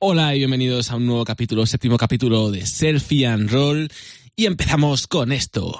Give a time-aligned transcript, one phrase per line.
[0.00, 3.90] Hola y bienvenidos a un nuevo capítulo, séptimo capítulo de Selfie and Roll.
[4.36, 5.76] Y empezamos con esto.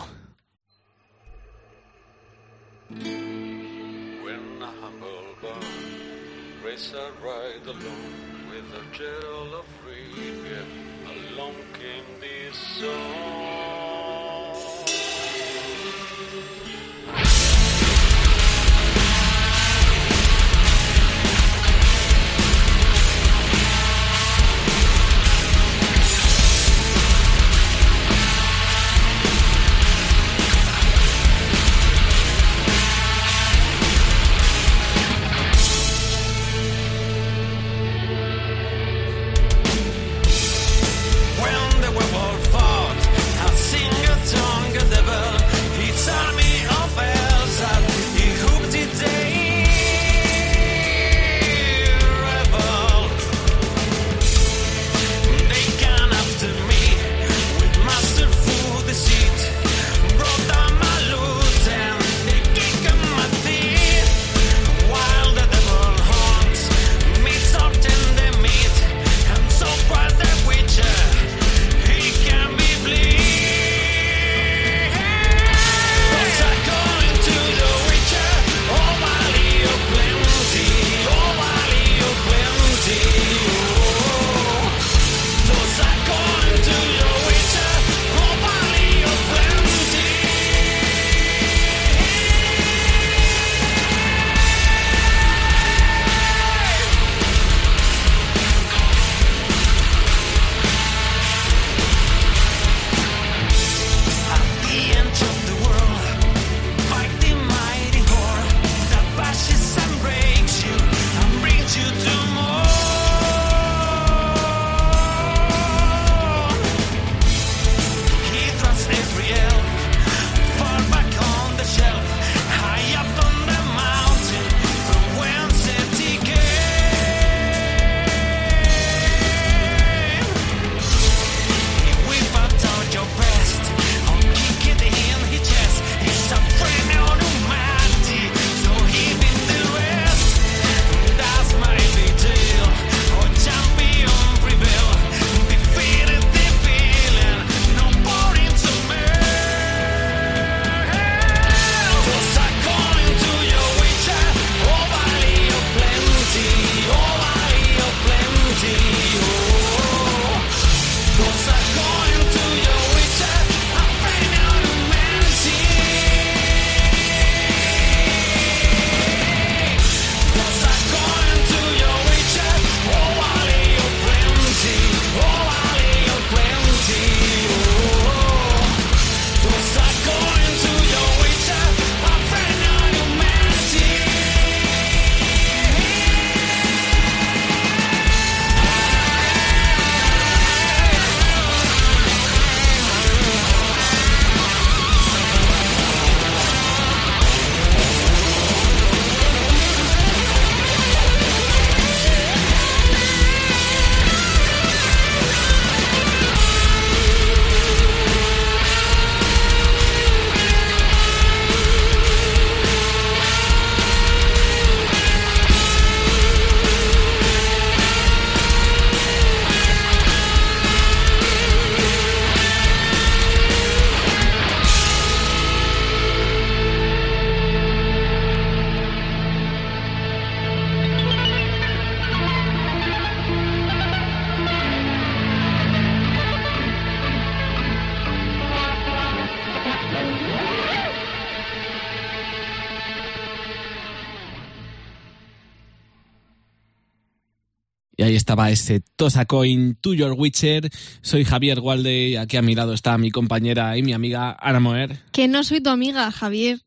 [248.28, 250.69] Estaba ese Tosa Coin to Your Witcher.
[251.00, 254.60] Soy Javier Walde y aquí a mi lado está mi compañera y mi amiga Ana
[254.60, 254.98] Moer.
[255.12, 256.60] Que no soy tu amiga, Javier.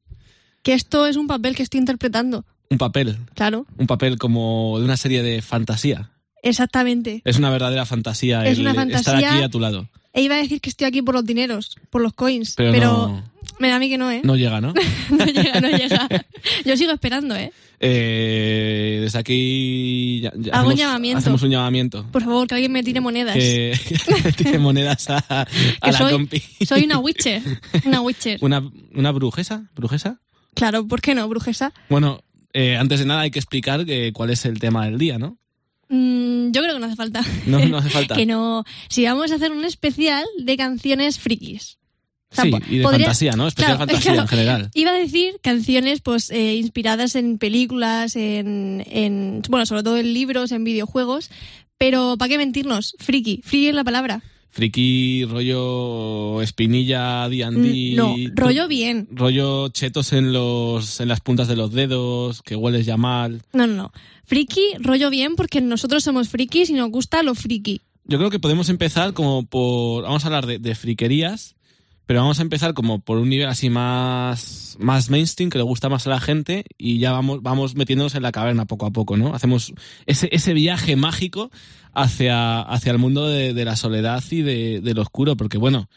[0.63, 2.45] Que esto es un papel que estoy interpretando.
[2.71, 6.09] Un papel, Claro, un papel como de una serie de fantasía.
[6.43, 7.21] Exactamente.
[7.25, 9.87] Es una verdadera fantasía Es el una estar aquí a tu lado.
[10.13, 12.87] E iba a decir que estoy aquí por los dineros, por los coins, Pero, pero,
[12.91, 13.23] no,
[13.59, 14.19] me da a mí que no, ¿eh?
[14.25, 14.73] no llega, ¿no?
[15.09, 16.07] no llega, no llega.
[16.65, 17.53] Yo sigo esperando, ¿eh?
[17.79, 21.19] Eh, desde aquí ya- ya Hago un llamamiento.
[21.19, 22.05] hacemos un llamamiento.
[22.11, 23.35] Por favor, que alguien me tire monedas.
[23.35, 23.73] Que,
[24.23, 26.43] que tire monedas a, a Que la soy, compi.
[26.65, 27.41] soy una witcher.
[27.85, 28.37] Una witcher.
[28.43, 30.19] Una, una brujesa, brujesa.
[30.53, 31.73] Claro, ¿por qué no, brujesa?
[31.89, 32.21] Bueno,
[32.53, 35.37] eh, antes de nada hay que explicar que, cuál es el tema del día, ¿no?
[35.93, 37.21] Mm, yo creo que no hace falta.
[37.45, 38.15] No, no hace falta.
[38.15, 38.63] que no.
[38.89, 41.77] Si vamos a hacer un especial de canciones frikis.
[42.31, 43.45] Sí, y de podría- fantasía, ¿no?
[43.45, 44.21] Especial Claro, fantasía claro.
[44.21, 44.69] en general.
[44.73, 50.13] Iba a decir canciones pues eh, inspiradas en películas, en, en bueno, sobre todo en
[50.13, 51.29] libros, en videojuegos,
[51.77, 52.95] pero ¿para qué mentirnos?
[52.99, 54.21] Friki, friki es la palabra.
[54.51, 57.93] Friki, rollo espinilla, D&D...
[57.93, 59.07] Mm, No, rollo bien.
[59.11, 63.41] rollo chetos en los en las puntas de los dedos, que hueles ya mal.
[63.53, 63.91] No, no, no.
[64.25, 67.81] Friki, rollo bien porque nosotros somos frikis y nos gusta lo friki.
[68.05, 71.55] Yo creo que podemos empezar como por vamos a hablar de, de friquerías,
[72.11, 75.87] pero vamos a empezar como por un nivel así más más mainstream que le gusta
[75.87, 79.15] más a la gente y ya vamos vamos metiéndonos en la caverna poco a poco,
[79.15, 79.33] ¿no?
[79.33, 79.73] Hacemos
[80.07, 81.51] ese ese viaje mágico
[81.93, 85.87] hacia hacia el mundo de, de la soledad y de, del oscuro, porque bueno,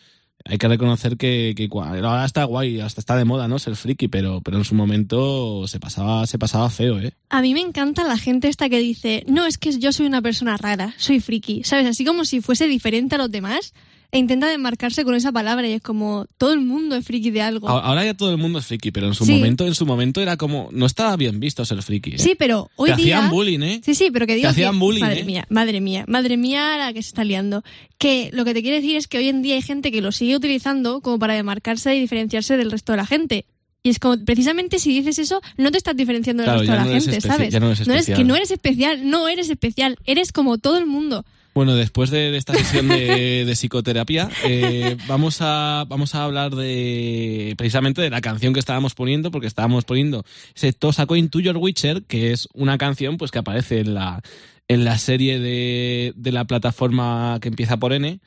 [0.44, 3.58] hay que reconocer que, ahora está guay, hasta está de moda, ¿no?
[3.58, 7.12] Ser friki, pero, pero en su momento se pasaba, se pasaba feo, ¿eh?
[7.30, 10.22] A mí me encanta la gente esta que dice, no, es que yo soy una
[10.22, 11.86] persona rara, soy friki, ¿sabes?
[11.88, 13.74] Así como si fuese diferente a los demás
[14.14, 17.42] e intenta desmarcarse con esa palabra y es como, todo el mundo es friki de
[17.42, 17.68] algo.
[17.68, 19.32] Ahora ya todo el mundo es friki, pero en su Sí.
[19.32, 22.10] momento, en su momento era como, no estaba bien visto ser friki.
[22.14, 22.18] ¿eh?
[22.18, 23.16] Sí, pero hoy Te día...
[23.18, 23.80] hacían bullying, ¿eh?
[23.84, 25.24] Sí, sí, pero que digo hacían que- bullying, madre ¿eh?
[25.24, 27.64] mía, madre mía, madre mía la que se está liando.
[27.98, 30.12] Que lo que te quiero decir es que hoy en día hay gente que lo
[30.12, 33.46] sigue utilizando como para demarcarse y diferenciarse del resto de la gente.
[33.82, 36.78] Y es como, precisamente si dices eso, no te estás diferenciando del Claro, resto de
[36.78, 37.60] la no gente, ¿sabes?
[37.60, 41.24] no eres que no eres especial, no eres especial, eres como todo el mundo.
[41.54, 47.54] Bueno, después de, esta sesión de, de psicoterapia, eh, vamos, a, vamos a hablar de
[47.56, 50.24] precisamente de la canción que estábamos poniendo, porque estábamos poniendo
[50.56, 54.20] ese Tosaco Into Your Witcher, que es una canción pues que aparece en la,
[54.66, 58.18] en la serie de, de la plataforma que empieza por N,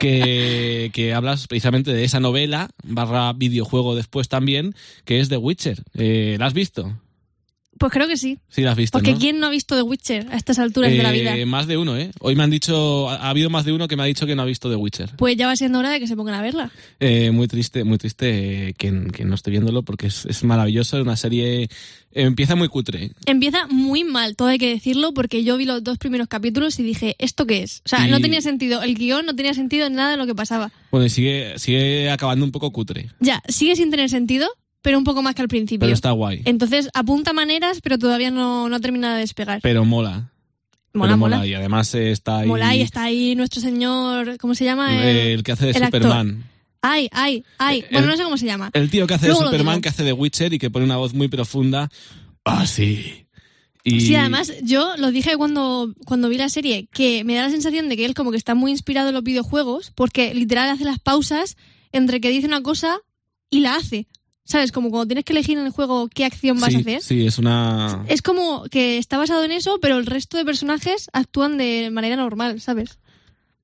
[0.00, 4.74] que, que hablas precisamente de esa novela, barra videojuego después también,
[5.04, 5.84] que es The Witcher.
[5.94, 6.92] Eh, ¿La has visto?
[7.78, 8.38] Pues creo que sí.
[8.48, 9.18] Sí, la has visto, Porque ¿no?
[9.18, 11.46] ¿quién no ha visto The Witcher a estas alturas de la Eh, vida?
[11.46, 12.10] Más de uno, ¿eh?
[12.20, 14.34] Hoy me han dicho, ha ha habido más de uno que me ha dicho que
[14.36, 15.10] no ha visto The Witcher.
[15.16, 16.70] Pues ya va siendo hora de que se pongan a verla.
[17.00, 20.96] Eh, muy triste, muy triste eh, que, que no esté viéndolo porque es, es maravilloso,
[20.98, 21.64] es una serie...
[21.64, 21.68] eh,
[22.12, 23.10] empieza muy cutre.
[23.26, 26.82] Empieza muy mal, todo hay que decirlo, porque yo vi los dos primeros capítulos y
[26.84, 27.82] dije, ¿esto qué es?
[27.84, 30.26] O sea, Y- no tenía sentido, el guion no tenía sentido en nada de lo
[30.26, 30.70] que pasaba.
[30.92, 34.48] Bueno, y sigue, sigue acabando un poco cutre, Ya, sigue sin tener sentido,
[34.84, 35.80] pero un poco más que al principio.
[35.80, 36.42] pero está guay.
[36.44, 39.60] Entonces apunta maneras, pero todavía no, no termina de despegar.
[39.62, 40.30] Pero mola.
[40.92, 41.46] mola, pero mola.
[41.46, 42.48] Y además eh, está ahí...
[42.48, 44.94] Mola y está ahí nuestro señor, ¿cómo se llama?
[44.94, 46.02] eh, El- el que hace de el actor.
[46.02, 46.44] Superman.
[46.82, 47.78] Ay, ay, ay.
[47.80, 48.70] el- Bueno, no sé cómo se llama.
[48.74, 50.98] El tío que hace Luego de Superman, que hace de Witcher y que pone una
[50.98, 51.88] voz muy profunda.
[52.44, 53.26] Ah, sí.
[53.84, 54.00] Y...
[54.02, 57.88] Sí, además yo lo dije cuando, cuando vi la serie, que me da la sensación
[57.88, 60.98] de que él como que está muy inspirado en los videojuegos, porque literal hace las
[61.00, 61.56] pausas
[61.92, 62.98] entre que dice una cosa
[63.50, 64.06] y la hace.
[64.46, 64.72] ¿Sabes?
[64.72, 67.02] Como cuando tienes que elegir en el juego qué acción vas sí, a hacer.
[67.02, 68.04] Sí, es una...
[68.08, 72.16] Es como que está basado en eso, pero el resto de personajes actúan de manera
[72.16, 72.98] normal, ¿sabes?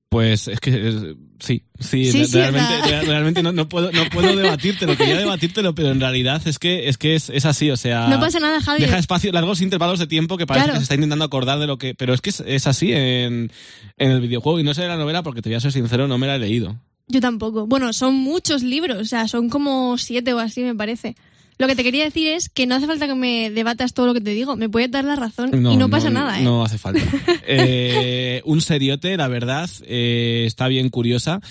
[0.09, 4.03] Pues es que eh, sí, sí, Sí, re- sí, realmente, realmente no, no puedo, no
[4.09, 7.77] puedo debatírtelo, quería debatírtelo, pero en realidad es que es que es, es así, o
[7.77, 8.81] sea, No pasa nada, Javi.
[8.81, 10.73] deja espacio, largos intervalos de tiempo que parece Claro.
[10.73, 13.53] que se está intentando acordar de lo que, pero es que es, es así en,
[13.97, 16.09] en el videojuego y no sé de la novela porque te voy a ser sincero,
[16.09, 16.75] no me la he leído.
[17.11, 17.67] Yo tampoco.
[17.67, 21.15] Bueno, son muchos libros, o sea, son como siete o así, me parece.
[21.61, 24.15] Lo que te quería decir es que no hace falta que me debatas todo lo
[24.15, 26.43] que te digo, me puedes dar la razón y no pasa nada, ¿eh?
[26.43, 27.01] No hace falta.
[27.45, 31.41] Eh, un seriote, la verdad, eh, está bien curiosa.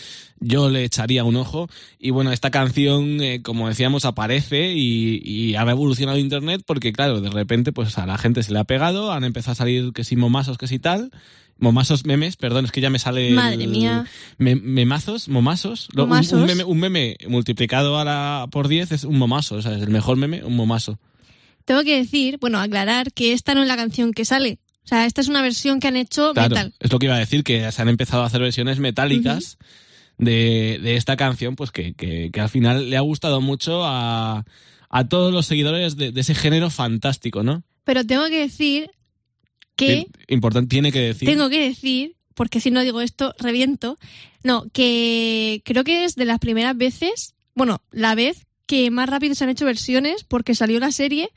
[0.41, 1.69] Yo le echaría un ojo.
[1.99, 7.21] Y bueno, esta canción, eh, como decíamos, aparece y, y ha revolucionado Internet porque, claro,
[7.21, 10.03] de repente pues a la gente se le ha pegado, han empezado a salir que
[10.03, 11.13] si momasos, que si tal.
[11.61, 13.29] Momasos memes, perdón, es que ya me sale.
[13.29, 14.07] el- Madre mía.
[14.39, 15.89] Me- memazos, momasos.
[15.93, 19.57] Lo- un- meme, un meme multiplicado a la, por 10 es un momaso.
[19.57, 20.99] O sea, es el mejor meme, un momaso.
[21.67, 24.59] Tengo que decir, bueno, aclarar que esta no es la canción que sale.
[24.85, 26.75] O sea, esta es una versión que han hecho Claro, metal.
[26.81, 29.59] es lo que iba a decir, que se han empezado a hacer versiones metálicas
[30.19, 34.45] de, de esta canción, pues que, que- que al final le ha gustado mucho a,
[34.89, 37.63] a todos los seguidores de, de ese género fantástico, ¿no?
[37.85, 38.91] Pero tengo que decir
[39.87, 41.29] que Importante, tiene que decir.
[41.29, 43.99] tengo que decir, porque si no digo esto, reviento.
[44.43, 49.35] No, que creo que es de las primeras veces, bueno, la vez que más rápido
[49.35, 51.29] se han hecho versiones porque salió la serie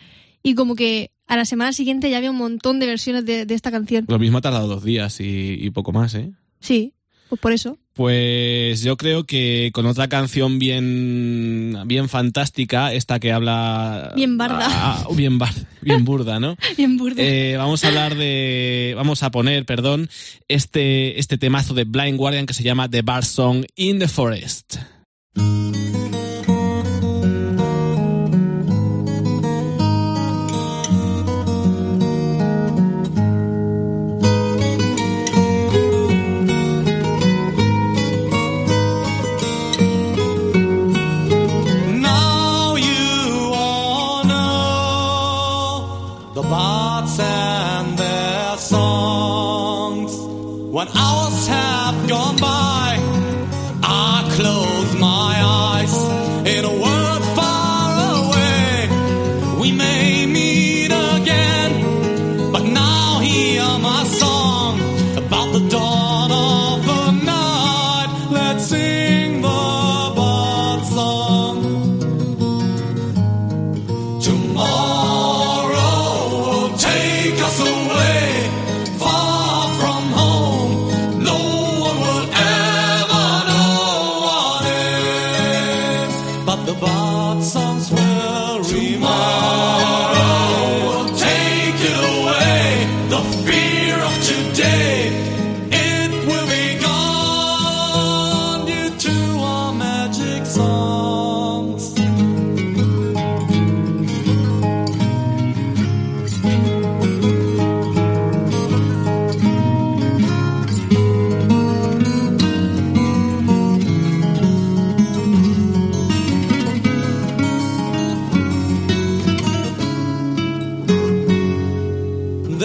[0.44, 3.54] y como que a la semana siguiente ya había un montón de versiones de, de
[3.56, 4.06] esta canción.
[4.08, 6.32] Lo mismo ha tardado dos días y, y poco más, ¿eh?
[6.60, 6.94] Sí,
[7.36, 7.78] pues por eso.
[7.94, 14.14] Pues yo creo que con otra canción bien, bien fantástica, esta que habla...
[14.16, 14.66] Bien barda.
[14.70, 16.56] Ah, bien, bar- bien burda, ¿no?
[16.78, 17.22] Bien burda.
[17.22, 18.94] Eh, vamos a hablar de.
[18.96, 20.10] Vamos a poner, perdón,
[20.48, 24.78] este, este temazo de Blind Guardian que se llama The Bar Song in the Forest.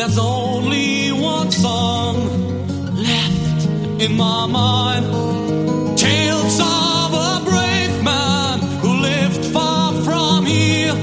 [0.09, 2.17] There's only one song
[2.97, 3.67] left
[4.01, 5.05] in my mind.
[5.99, 10.95] Tales of a brave man who lived far from here.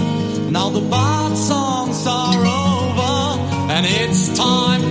[0.49, 3.41] Now the bad songs are over
[3.73, 4.84] and it's time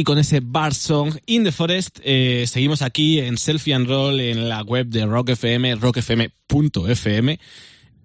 [0.00, 4.18] Y con ese Bar Song in the Forest eh, seguimos aquí en Selfie and Roll
[4.20, 7.38] en la web de Rock FM, rockfm.fm.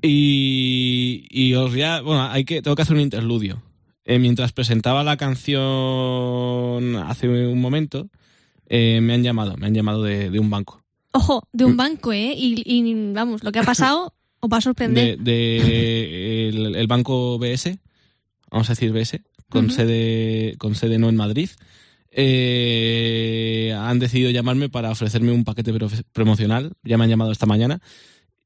[0.02, 3.64] Y, y os voy a- bueno, hay que, tengo que hacer un interludio.
[4.04, 8.10] Eh, mientras presentaba la canción hace un momento,
[8.68, 10.84] eh, me han llamado, me han llamado de, de un banco.
[11.14, 12.34] Ojo, de un banco, ¿eh?
[12.38, 15.18] Y, y, vamos, lo que ha pasado os va a De, sorprender.
[15.20, 17.80] de el, el banco BS,
[18.52, 21.50] vamos a decir BS, con sede con sede no en Madrid.
[22.18, 26.74] Eh, han decidido llamarme para ofrecerme un paquete pro- promocional.
[26.84, 27.82] Ya me han llamado esta mañana.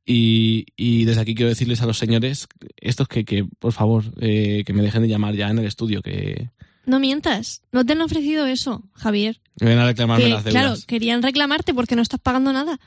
[0.06, 2.48] Y, y desde aquí quiero decirles a los señores,
[2.78, 6.02] estos que, que por favor, eh, que me dejen de llamar ya en el estudio,
[6.02, 6.50] que
[6.88, 9.40] No mientas, no te han ofrecido eso, Javier.
[9.62, 10.64] me ven a reclamarme Que, las deudas.
[10.64, 12.80] claro, querían reclamarte porque no estás pagando nada.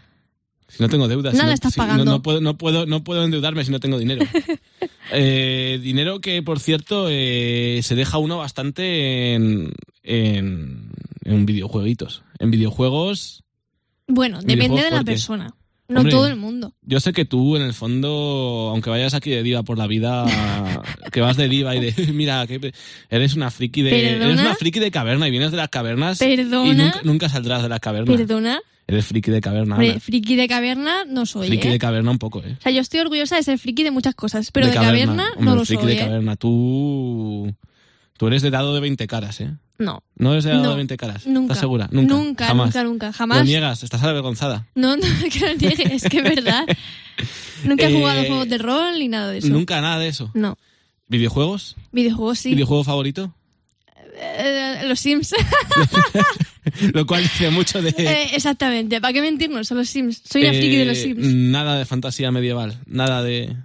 [0.75, 1.35] Si no tengo deudas.
[1.35, 2.05] Nada si no, estás si pagando.
[2.05, 4.25] No, puedo, no, puedo, no puedo endeudarme si no tengo dinero.
[5.14, 10.91] Eh, dinero que, por cierto, eh, se deja uno bastante en, en,
[11.25, 12.23] en videojueguitos.
[12.38, 13.45] En videojuegos,
[14.07, 15.55] Bueno, depende Videojuegos de la persona.
[15.93, 16.13] No Hombre.
[16.13, 16.75] todo el mundo.
[16.83, 20.25] yo sé que tú, en el fondo, aunque vayas aquí de diva por la vida,
[21.13, 22.73] que vas de diva y de, mira, que
[23.11, 24.25] eres una friki de, ¿Perdona?
[24.25, 26.71] eres una friki de caverna y vienes de las cavernas ¿Perdona?
[26.71, 28.17] y nunca, nunca saldrás de las cavernas.
[28.17, 29.77] Perdona, Eres friki de caverna.
[29.77, 31.71] hombre, friki de caverna no soy, friki ¿eh?
[31.73, 32.57] de caverna un poco, ¿eh?
[32.59, 35.45] O sea, yo estoy orgullosa de ser friki de muchas cosas, pero de, caverna, Hombre,
[35.45, 36.05] no lo friki soy, de ¿eh?
[36.05, 36.37] caverna.
[36.37, 37.55] Tú,
[38.23, 39.50] tú eres de dado de 20 caras, ¿eh?
[39.81, 41.26] No, No eres de dado No, de 20 caras.
[41.26, 41.55] nunca.
[41.55, 41.88] ¿Estás segura?
[41.91, 42.14] Nunca.
[42.14, 42.67] Nunca, jamás.
[42.69, 43.45] nunca, nunca, Lo jamás.
[43.45, 44.69] niegas, estás avergonzada.
[44.76, 45.02] No, no,
[45.33, 46.64] que lo niegue, es que es verdad.
[47.64, 49.49] Nunca he Eh, jugado juegos de rol ni nada de eso.
[49.49, 50.31] Nunca nada de eso.
[50.35, 50.57] No.
[51.09, 51.75] ¿Videojuegos?
[51.91, 52.50] Videojuegos sí.
[52.50, 53.35] ¿Videojuego favorito?
[54.14, 55.35] Eh, los Sims.
[56.95, 57.91] Lo cual dice mucho de...
[57.99, 59.67] Eh, exactamente, ¿para qué mentirnos?
[59.67, 60.23] Son los Sims.
[60.25, 61.26] Soy una friki de los eh, Sims.
[61.26, 62.79] Nada de fantasía medieval.
[62.87, 63.57] Nada de...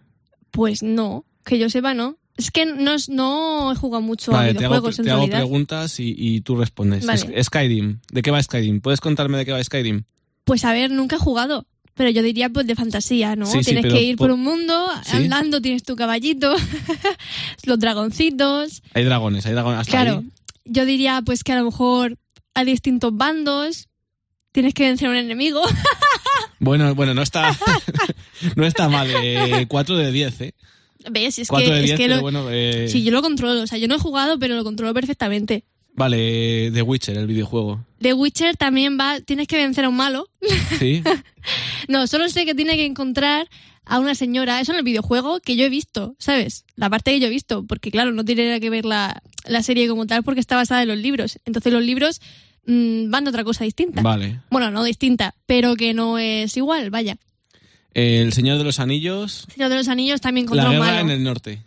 [0.50, 2.18] Pues no, que yo sepa, no.
[2.38, 5.28] Es que no, es- no he jugado mucho a te hago, videojuegos en te hago
[5.28, 7.06] preguntas y, y tú respondes.
[7.06, 7.44] Vale.
[7.44, 8.00] Skyrim.
[8.12, 8.80] ¿De qué va Skyrim?
[8.82, 10.04] ¿Puedes contarme de qué va Skyrim?
[10.44, 11.66] Pues a ver, nunca he jugado.
[11.96, 13.48] Pero yo diría pues de fantasía, ¿no?
[13.48, 15.16] Sí, tienes que ir por- por un mundo, Sí.
[15.18, 16.56] andando, tienes tu caballito,
[17.64, 18.84] los dragoncitos.
[18.94, 19.80] Hay dragones, hay dragones.
[19.80, 20.30] Hasta Claro, ahí.
[20.66, 22.18] yo diría pues que a lo mejor
[22.54, 23.88] hay distintos bandos,
[24.52, 25.62] tienes que vencer a un enemigo.
[26.60, 27.56] Bueno, bueno, no está,
[28.56, 29.08] no está mal.
[29.24, 30.54] Eh, 4 de 10, ¿eh?
[31.12, 31.40] ¿Ves?
[31.40, 32.48] Es 4 que, de es 10, que lo- bueno.
[32.52, 33.62] eh, sí, yo lo controlo.
[33.62, 35.64] O sea, yo no he jugado, pero lo controlo perfectamente.
[35.94, 37.84] Vale, The Witcher, el videojuego.
[38.00, 40.30] The Witcher también va, tienes que vencer a un malo.
[40.80, 41.02] Sí.
[41.88, 43.48] No, solo sé que tiene que encontrar
[43.86, 46.66] a una señora, eso en el videojuego que yo he visto, ¿sabes?
[46.76, 49.64] La parte que yo he visto, porque claro, no tiene nada que ver la, la
[49.64, 51.40] serie como tal porque está basada en los libros.
[51.46, 52.20] Entonces los libros
[52.66, 54.02] mm, van de otra cosa distinta.
[54.02, 54.42] Vale.
[54.52, 57.18] Bueno, no distinta, pero que no es igual, vaya.
[58.00, 59.48] El Señor de los Anillos.
[59.52, 61.00] Señor de los Anillos también La contra un guerra malo.
[61.00, 61.64] en el norte.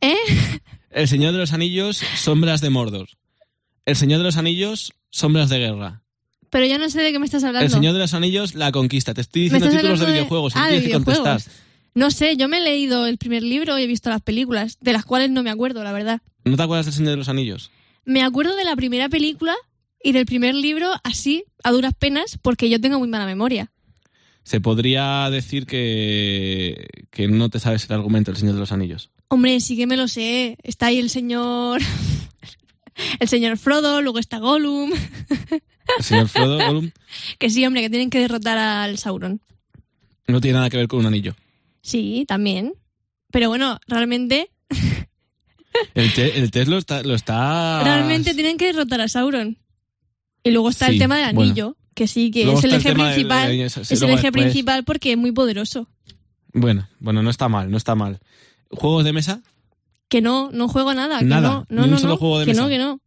[0.00, 0.16] ¿Eh?
[0.90, 3.06] El Señor de los Anillos, Sombras de Mordor.
[3.86, 6.02] El Señor de los Anillos, Sombras de Guerra.
[6.50, 7.66] Pero yo no sé de qué me estás hablando.
[7.66, 9.14] El Señor de los Anillos, La Conquista.
[9.14, 10.54] Te estoy ¿Me diciendo títulos de videojuegos.
[10.56, 11.22] y Ah, tienes que videojuegos.
[11.22, 11.54] contestar.
[11.94, 14.92] No sé, yo me he leído el primer libro y he visto las películas, de
[14.92, 16.20] las cuales no me acuerdo, la verdad.
[16.44, 17.70] ¿No te acuerdas del Señor de los Anillos?
[18.04, 19.54] Me acuerdo de la primera película
[20.02, 23.70] y del primer libro así, a duras penas, porque yo tengo muy mala memoria.
[24.44, 29.10] Se podría decir que, que no te sabes el argumento del Señor de los Anillos.
[29.28, 30.56] Hombre, sí que me lo sé.
[30.62, 31.80] Está ahí el señor.
[33.18, 34.92] El señor Frodo, luego está Gollum.
[35.98, 36.92] El señor Frodo Gollum
[37.40, 39.40] Que sí, hombre, que tienen que derrotar al Sauron.
[40.28, 41.34] no tiene nada que ver con un anillo.
[41.82, 42.72] Sí, también.
[43.32, 44.48] Pero bueno, realmente.
[45.94, 47.02] El, te- el test lo está...
[47.02, 47.82] Lo está...
[47.82, 49.58] Realmente tienen que derrotar a Sauron.
[50.44, 51.76] Y luego está Sí, el tema del bueno.
[51.94, 53.50] Que sí, que Luego es el eje principal.
[53.50, 55.88] sí, es el eje después- principal porque es muy poderoso.
[56.52, 58.20] Bueno, bueno, no está mal, no está mal.
[58.70, 59.40] ¿Juegos de mesa?
[60.08, 61.18] Que no, no juego nada.
[61.20, 62.62] que Nada, no, no, ni un no, solo no, juego de que mesa.
[62.62, 63.00] no, que no.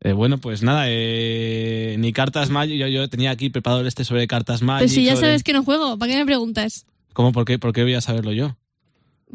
[0.00, 2.76] Eh, bueno, pues nada, eh, ni cartas Magic.
[2.76, 4.80] Yo, yo tenía aquí preparado este sobre cartas Magic.
[4.82, 6.86] Pues si ya sobre- sabes que no juego, ¿para qué me preguntas?
[7.12, 7.30] ¿Cómo?
[7.32, 7.58] ¿Por qué?
[7.58, 8.56] ¿Por qué voy a saberlo yo?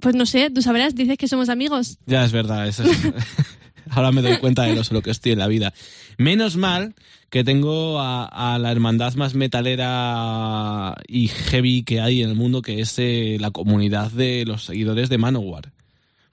[0.02, 1.98] Pues no sé, tú sabrás, dices que somos amigos.
[2.06, 2.90] Ya es verdad, eso es-
[3.92, 5.74] ahora me doy cuenta de lo solo que estoy en la vida.
[6.18, 6.96] Menos mal
[7.30, 12.80] que tengo a, la hermandad más metalera y heavy que hay en el mundo, que
[12.80, 15.72] es eh, la comunidad de los seguidores de Manowar.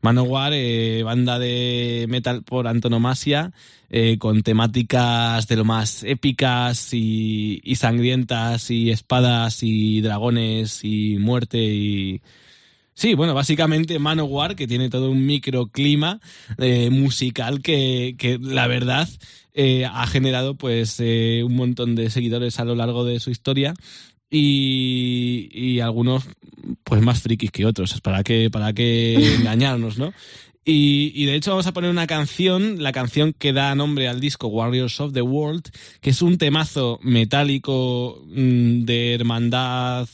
[0.01, 3.53] Manowar, eh, banda de metal por antonomasia,
[3.89, 11.17] eh, con temáticas de lo más épicas y, y sangrientas, y espadas y dragones y
[11.19, 12.21] muerte y...
[12.95, 16.21] Sí, bueno, básicamente Manowar, que tiene todo un microclima
[16.59, 19.09] eh, musical que, que la verdad
[19.53, 23.75] eh, ha generado pues eh, un montón de seguidores a lo largo de su historia
[24.31, 26.25] y, y algunos
[26.85, 30.13] pues más frikis que otros, para que, para que engañarnos, ¿no?
[30.65, 34.21] Y, y de hecho vamos a poner una canción, la canción que da nombre al
[34.21, 35.69] disco Warriors of the World,
[36.01, 40.09] que es un temazo metálico mm, de hermandad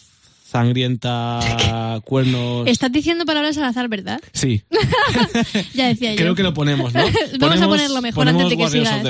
[0.50, 2.66] sangrienta, cuernos...
[2.66, 4.20] Estás diciendo palabras al azar, ¿verdad?
[4.32, 4.62] Sí,
[5.74, 6.34] Ya decía creo yo.
[6.34, 7.04] que lo ponemos, ¿no?
[7.38, 9.04] Vamos a ponerlo mejor antes de que sigas.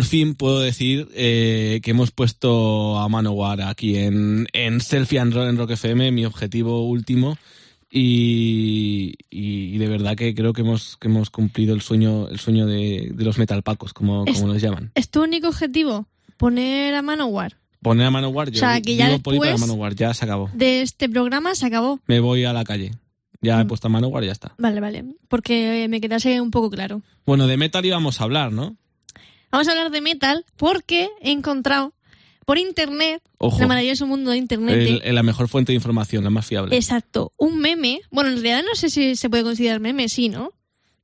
[0.00, 5.34] Por fin puedo decir eh, que hemos puesto a Manowar aquí en, en Selfie and
[5.34, 7.36] Roll en Rock FM, mi objetivo último.
[7.90, 12.66] Y, y de verdad que creo que hemos, que hemos cumplido el sueño, el sueño
[12.66, 14.90] de, de los metalpacos, como, Es- como los llaman.
[14.94, 16.06] ¿Es tu único objetivo?
[16.38, 17.58] Poner a Manowar.
[17.82, 20.48] Poner a Manowar, yo O sea, que ya para después- Manowar, ya se acabó.
[20.54, 22.00] De este programa se acabó.
[22.06, 22.92] Me voy a la calle.
[23.42, 23.68] Ya he Mm.
[23.68, 24.54] puesto a Manowar y ya está.
[24.56, 25.04] Vale, vale.
[25.28, 27.02] Porque me quedase un poco claro.
[27.26, 28.76] Bueno, de metal íbamos a hablar, ¿no?
[29.50, 31.92] Vamos a hablar de metal porque he encontrado
[32.46, 33.60] por internet, Ojo.
[33.60, 36.74] el maravilloso mundo de internet, El- el- la mejor fuente de información, la más fiable.
[36.76, 38.00] exacto, un meme.
[38.10, 40.52] Bueno, en realidad no sé si se puede considerar meme, sí, ¿no?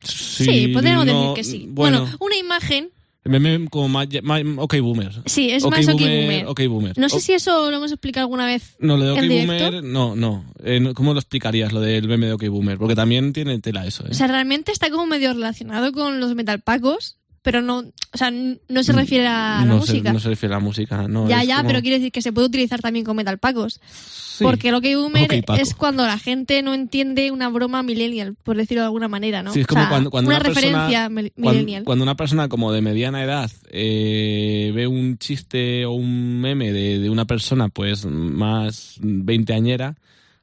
[0.02, 1.66] Sí, Sí, podríamos no, decir que sí.
[1.68, 2.90] Bueno, Bueno, una imagen,
[3.24, 5.12] meme como más, más- OK Boomer.
[5.26, 6.46] sí, es más ok boomer, boomer.
[6.46, 6.98] OK Boomer.
[6.98, 8.76] No sé si eso lo hemos explicado alguna vez.
[8.78, 9.52] No, lo de OK en directo.
[9.64, 10.44] Boomer, no, no.
[10.64, 12.78] Eh, no, ¿Cómo lo explicarías, lo del meme de OK Boomer?
[12.78, 14.10] Porque también tiene tela eso, ¿eh?
[14.10, 18.82] O sea, realmente está como medio relacionado con los metalpacos, pero no, o sea, no
[18.82, 20.12] se refiere a la se, música.
[20.12, 21.28] no se refiere a la música, no.
[21.28, 23.80] ya, ya, como- pero quiere decir que se puede utilizar también con metalpacos.
[23.84, 24.42] Sí.
[24.42, 28.80] Porque lo que boomer es cuando la gente no entiende una broma millennial, por decirlo
[28.80, 29.52] de alguna manera, ¿no?
[29.52, 31.84] Sí, es O como sea, cuando, cuando una, una, persona, referencia cuan- millennial.
[31.84, 36.98] Cuando, una persona como de mediana edad eh, ve un chiste o un meme de,
[36.98, 39.94] de una persona pues más veinteañera,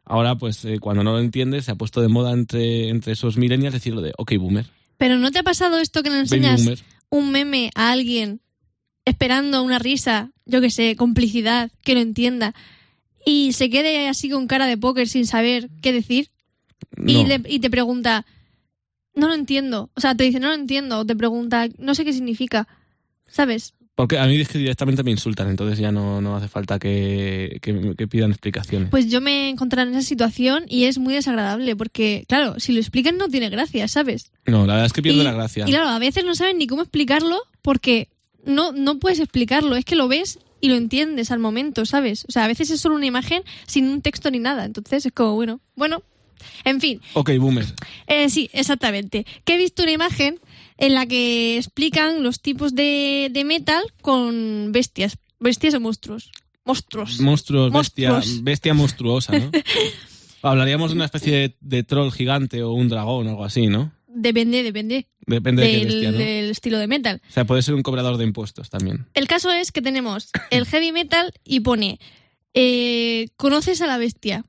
[0.06, 3.36] ahora pues eh, cuando no lo entiende se ha puesto de moda entre, entre esos
[3.36, 6.62] millennials decirlo de OK Boomer, Pero ¿no te ha pasado esto que le enseñas
[7.10, 8.42] un meme a alguien
[9.06, 12.54] esperando una risa, yo que sé, complicidad, que lo entienda,
[13.26, 16.30] y se quede así con cara de póker sin saber qué decir?
[16.98, 18.26] Y, le- y te pregunta,
[19.16, 19.90] no lo entiendo.
[19.96, 21.00] O sea, te dice, no lo entiendo.
[21.00, 22.68] O te pregunta, no sé qué significa.
[23.28, 23.74] ¿Sabes?
[23.96, 27.60] Porque a mí es que directamente me insultan, entonces ya no, no hace falta que,
[27.62, 28.90] que- que pidan explicaciones.
[28.90, 32.74] Pues yo me he encontrado en esa situación y es muy desagradable porque, claro, si
[32.74, 34.32] lo explican no tiene gracia, ¿sabes?
[34.48, 35.66] no, la verdad es que pierde la gracia.
[35.68, 38.10] y claro, a veces no saben ni cómo explicarlo porque
[38.46, 42.26] no, no puedes explicarlo, es que lo ves y lo entiendes al momento, ¿sabes?
[42.28, 45.12] O sea, a veces es solo una imagen sin un texto ni nada, entonces es
[45.12, 46.02] como, bueno, bueno,
[46.66, 47.66] en fin, OK Boomer.
[48.08, 49.26] eh, sí, exactamente.
[49.46, 50.40] Que he visto una imagen
[50.78, 56.32] en la que explican los tipos de, de metal con bestias, bestias o monstruos.
[56.66, 57.20] Monstruos.
[57.20, 58.44] Monstruos, bestia, Monstruos.
[58.44, 59.52] bestia monstruosa, ¿no?
[60.42, 63.92] Hablaríamos de una especie de, de troll gigante o un dragón o algo así, ¿no?
[64.08, 66.18] Depende, depende Depende de qué del, bestia, ¿no?
[66.18, 67.22] del estilo de metal.
[67.30, 69.06] O sea, puede ser un cobrador de impuestos también.
[69.14, 72.00] El caso es que tenemos el heavy metal y pone,
[72.54, 74.46] eh, ¿conoces a la bestia?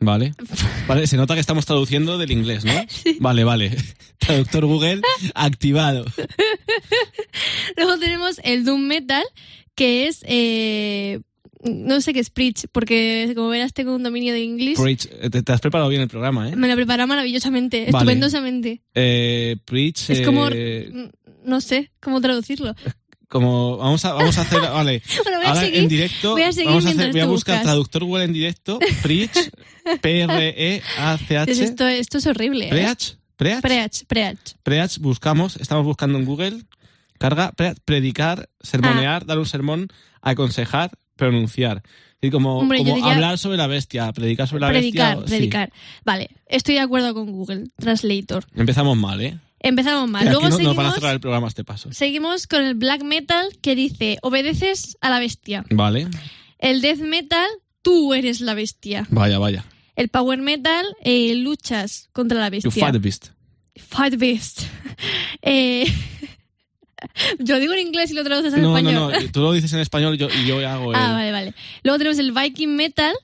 [0.00, 0.34] ¿Vale?
[0.88, 2.72] Vale, se nota que estamos traduciendo del inglés, ¿no?
[3.20, 3.76] Vale, vale.
[4.18, 5.02] Traductor Google
[5.34, 6.04] activado.
[7.76, 9.24] Luego tenemos el doom metal,
[9.74, 11.20] que es, eh,
[11.62, 14.78] no sé qué es preach, porque como verás tengo un dominio de inglés.
[14.80, 15.06] Preach.
[15.20, 16.56] Eh, Te, te has preparado bien el programa, ¿eh?
[16.56, 17.98] Me lo prepara maravillosamente, Vale.
[17.98, 18.82] estupendosamente.
[18.94, 20.10] Eh, preach.
[20.10, 21.10] Es como, eh,
[21.44, 22.74] no sé cómo traducirlo.
[23.30, 26.42] Como vamos a, vamos a hacer, vale, Bueno, voy a ahora seguir- en directo, voy
[26.42, 27.62] a vamos a, hacer, voy a buscar buscas.
[27.62, 29.50] traductor Google en directo, Preach,
[30.02, 32.66] P-R-E-A-C-H, Pues esto, esto es horrible.
[32.66, 32.70] ¿eh?
[32.70, 34.38] Preach, Preach, Preach, preach.
[34.62, 36.62] Preach, buscamos, estamos buscando en Google,
[37.18, 38.56] carga, Preach, predicar, Ah.
[38.66, 39.88] sermonear, dar un sermón,
[40.20, 41.82] aconsejar, pronunciar.
[42.20, 45.26] Y como, Hombre, como diría- hablar sobre la bestia, predicar sobre la Predicar, bestia.
[45.28, 45.36] sí.
[45.38, 45.72] predicar.
[46.04, 48.44] Vale, estoy de acuerdo con Google Translator.
[48.54, 49.38] Empezamos mal, ¿eh?
[49.62, 50.24] Empezamos mal.
[50.24, 51.92] Luego no, seguimos, van a cerrar el programa este paso.
[51.92, 55.64] seguimos con el black metal que dice obedeces a la bestia.
[55.70, 56.08] Vale,
[56.58, 57.46] El death metal,
[57.82, 59.06] tú eres la bestia.
[59.10, 59.64] vaya, vaya.
[59.96, 62.70] El power metal, eh, luchas contra la You bestia.
[62.86, 63.28] fight the beast.
[63.76, 64.62] Fight beast.
[65.42, 65.86] Eh,
[67.38, 69.12] yo digo en inglés y lo traduces en No, no, español.
[69.24, 70.98] no, tú lo dices en español yo, y yo hago el...
[71.00, 71.54] Ah, vale, vale.
[71.82, 73.14] Luego tenemos el Viking Metal,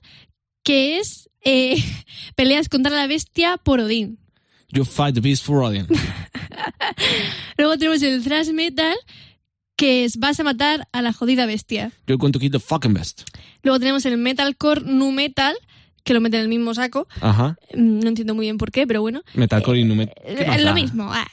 [0.63, 1.83] que es eh,
[2.35, 4.19] peleas contra la bestia por Odín.
[4.73, 5.87] You fight the beast for Odin.
[7.59, 8.95] Luego tenemos el Thrash Metal,
[9.77, 11.93] que es vas a matar a la jodida bestia.
[12.07, 13.23] You're going to kill the fucking best.
[13.63, 15.55] Luego tenemos el Metalcore Nu Metal,
[16.05, 17.07] que lo meten en el mismo saco.
[17.21, 17.57] Ajá.
[17.75, 19.23] Mm, No entiendo muy bien por qué, pero bueno.
[19.35, 20.59] Metalcore y nu met- ¿Qué Eh, da?
[20.59, 21.13] lo mismo.
[21.13, 21.27] Ah.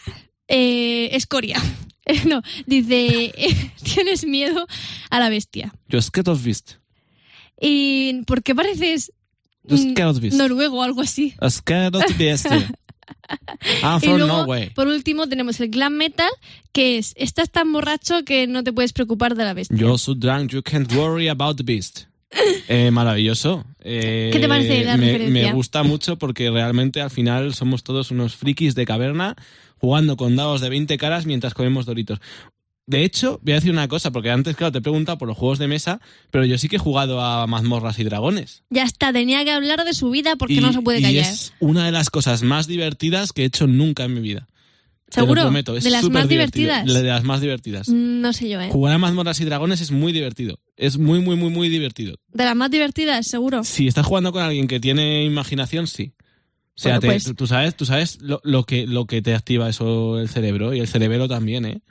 [0.48, 1.60] Eh, escoria.
[2.28, 3.34] no, dice,
[3.84, 4.68] tienes miedo
[5.10, 5.74] a la bestia.
[5.88, 6.74] You're scared of beast.
[7.62, 9.12] ¿Y por qué pareces
[9.64, 10.38] You're scared of beast.
[10.38, 11.34] noruego o algo así?
[11.40, 12.48] A scared of beast.
[13.84, 16.30] I'm Y luego, por último, tenemos el glam metal,
[16.72, 19.78] que es, estás tan borracho que no te puedes preocupar de la bestia.
[19.78, 22.06] You're so drunk you can't worry about the beast.
[22.68, 23.64] Eh, maravilloso.
[23.80, 25.48] Eh, ¿Qué te parece la me, referencia?
[25.48, 29.36] Me gusta mucho porque realmente al final somos todos unos frikis de caverna
[29.78, 32.20] jugando con dados de 20 caras mientras comemos doritos.
[32.86, 35.38] De hecho, voy a decir una cosa, porque antes, claro, te he preguntado por los
[35.38, 38.64] juegos de mesa, pero yo sí que he jugado a mazmorras y dragones.
[38.70, 41.24] Ya está, tenía que hablar de su vida porque y, no se puede y callar.
[41.24, 44.48] es una de las cosas más divertidas que he hecho nunca en mi vida.
[45.10, 45.42] Te lo ¿Seguro?
[45.44, 46.66] prometo, es ¿De las más divertido.
[46.74, 47.02] divertidas?
[47.04, 47.88] De las más divertidas.
[47.88, 48.70] Mm, No sé yo, ¿eh?
[48.72, 50.60] Jugar a mazmorras y dragones es muy divertido.
[50.76, 52.16] Es muy, muy, muy, muy divertido.
[52.34, 53.64] De las más divertidas, seguro.
[53.64, 56.14] Si estás jugando con alguien que tiene imaginación, sí.
[56.76, 59.36] O sea, Bueno, te- pues- tú sabes, tú sabes lo, lo que, lo que te
[59.36, 61.82] activa eso el cerebro y el cerebro también, ¿eh?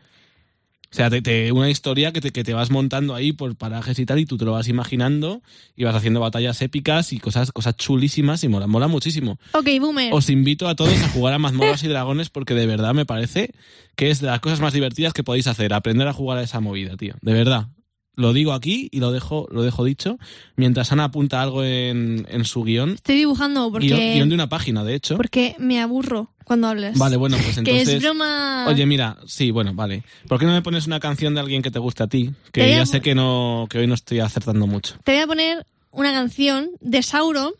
[0.93, 3.99] O sea, te, te- una historia que te, que te vas montando ahí por parajes
[3.99, 5.41] y tal y tú te lo vas imaginando
[5.75, 9.39] y vas haciendo batallas épicas y cosas, cosas chulísimas y mola, mola muchísimo.
[9.53, 10.13] Ok, boomer.
[10.13, 13.53] Os invito a todos a jugar a mazmorras y dragones porque de verdad me parece
[13.97, 16.61] que es de las cosas más divertidas que podéis hacer, aprender a jugar a esa
[16.61, 17.15] movida, tío.
[17.23, 17.69] De verdad.
[18.15, 20.19] Lo digo aquí y lo dejo, lo dejo dicho.
[20.57, 22.91] Mientras Ana apunta algo en, en su guion.
[22.91, 25.17] Estoy dibujando porque, Guión, guion de una página, de hecho.
[25.17, 26.99] porque me aburro cuando hablas.
[26.99, 27.89] Vale, bueno, pues Que entonces.
[27.89, 28.67] es broma.
[28.69, 30.05] Oye, mira, sí, bueno, vale.
[30.29, 32.31] ¿Por qué no me pones una canción de alguien que te guste a ti?
[32.53, 34.97] Que a ya sé que no, que hoy no estoy acertando mucho.
[35.05, 37.53] Te voy a poner una canción de Sauron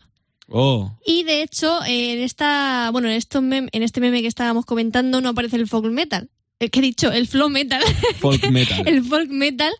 [0.49, 4.65] Oh, y de hecho en esta, bueno, en, estos mem- en este meme que estábamos
[4.65, 6.29] comentando no aparece el folk metal.
[6.69, 7.81] Que he dicho, el flow metal.
[8.19, 8.87] folk metal.
[8.87, 9.73] el folk metal,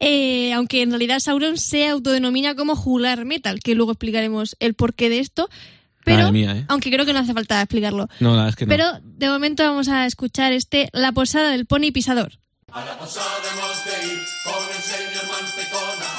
[0.00, 5.08] eh, aunque en realidad Sauron se autodenomina como jugular metal, que luego explicaremos el porqué
[5.08, 5.48] de esto.
[6.04, 6.64] Pero, Madre mía, ¿eh?
[6.68, 8.08] aunque creo que no hace falta explicarlo.
[8.20, 8.70] No, la verdad es que no.
[8.70, 12.38] Pero de momento vamos a escuchar este La posada del pony pisador.
[12.72, 16.15] A la posada hemos de ir con el señor Mantecona.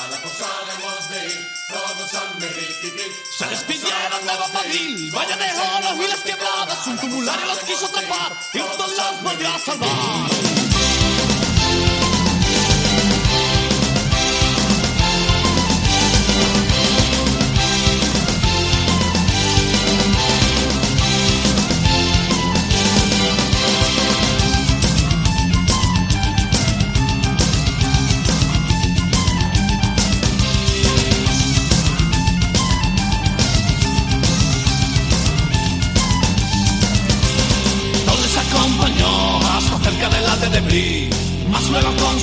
[2.40, 6.88] Se despidieron de Bafail, vaya de oro y las quebradas.
[6.88, 10.47] Un tumulario los quiso atrapar y todos los volvió a salvar.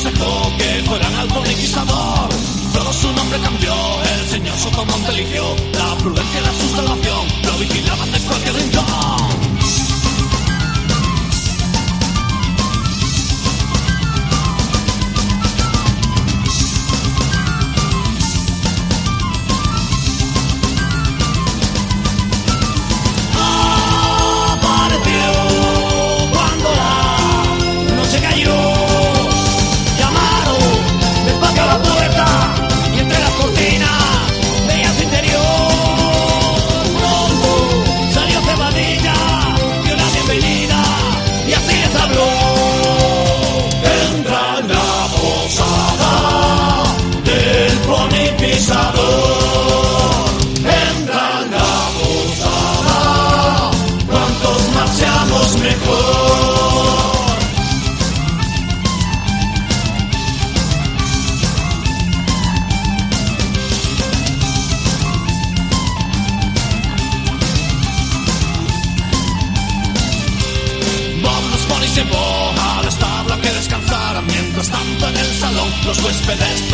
[0.04, 2.28] Aconsejó que fueran al conquistador.
[2.72, 5.56] Todo su nombre cambió, el señor Sotomonte eligió.
[5.72, 9.33] La prudencia la su salvación lo vigilaban de cualquier rincón.
[75.84, 76.73] Los huéspedes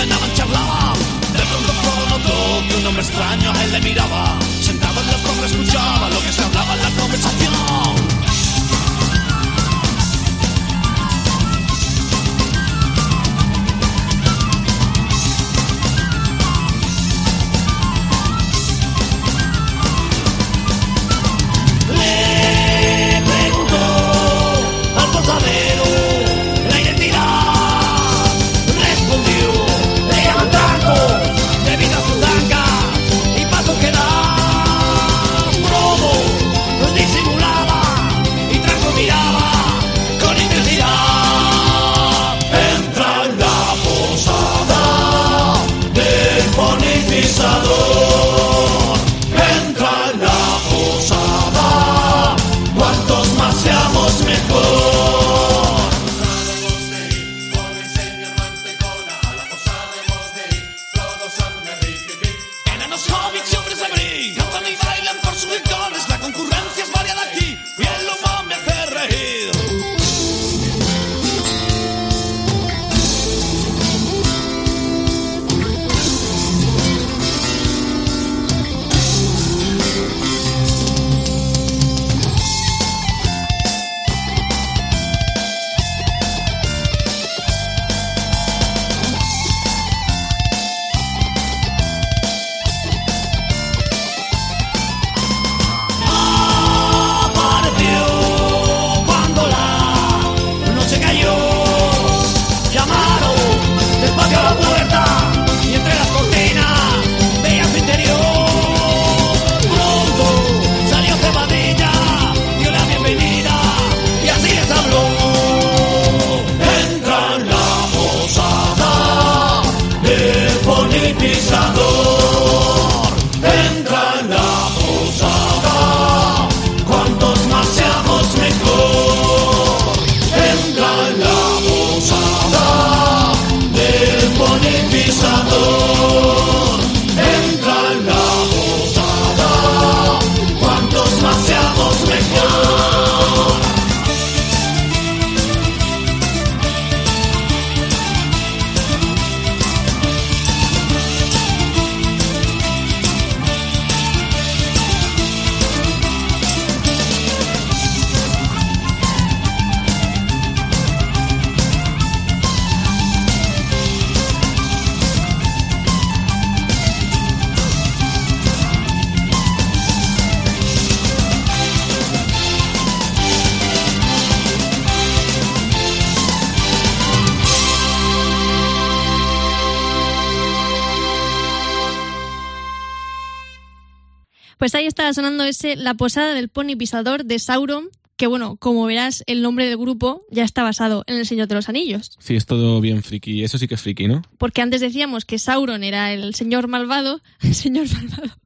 [185.40, 189.66] sonando ese La posada del pony pisador de Sauron, que bueno, como verás, el nombre
[189.66, 192.12] del grupo ya está basado en El Señor de los Anillos.
[192.18, 193.42] Sí, es todo bien friki.
[193.42, 194.22] Eso sí que es friki, ¿no?
[194.38, 197.22] Porque antes decíamos que Sauron era el señor malvado.
[197.40, 198.36] El señor malvado.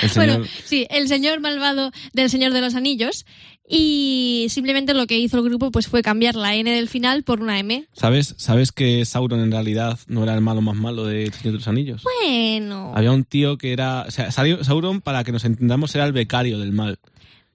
[0.00, 0.14] Señor...
[0.14, 3.24] Bueno, sí, el señor malvado del Señor de los Anillos.
[3.74, 7.40] Y simplemente lo que hizo el grupo pues fue cambiar la N del final por
[7.40, 7.86] una M.
[7.92, 11.52] ¿Sabes, ¿Sabes que Sauron en realidad no era el malo más malo de El Señor
[11.52, 12.02] de los Anillos?
[12.02, 12.92] Bueno.
[12.94, 14.04] Había un tío que era.
[14.06, 16.98] O sea, Sauron, para que nos entendamos, era el becario del mal.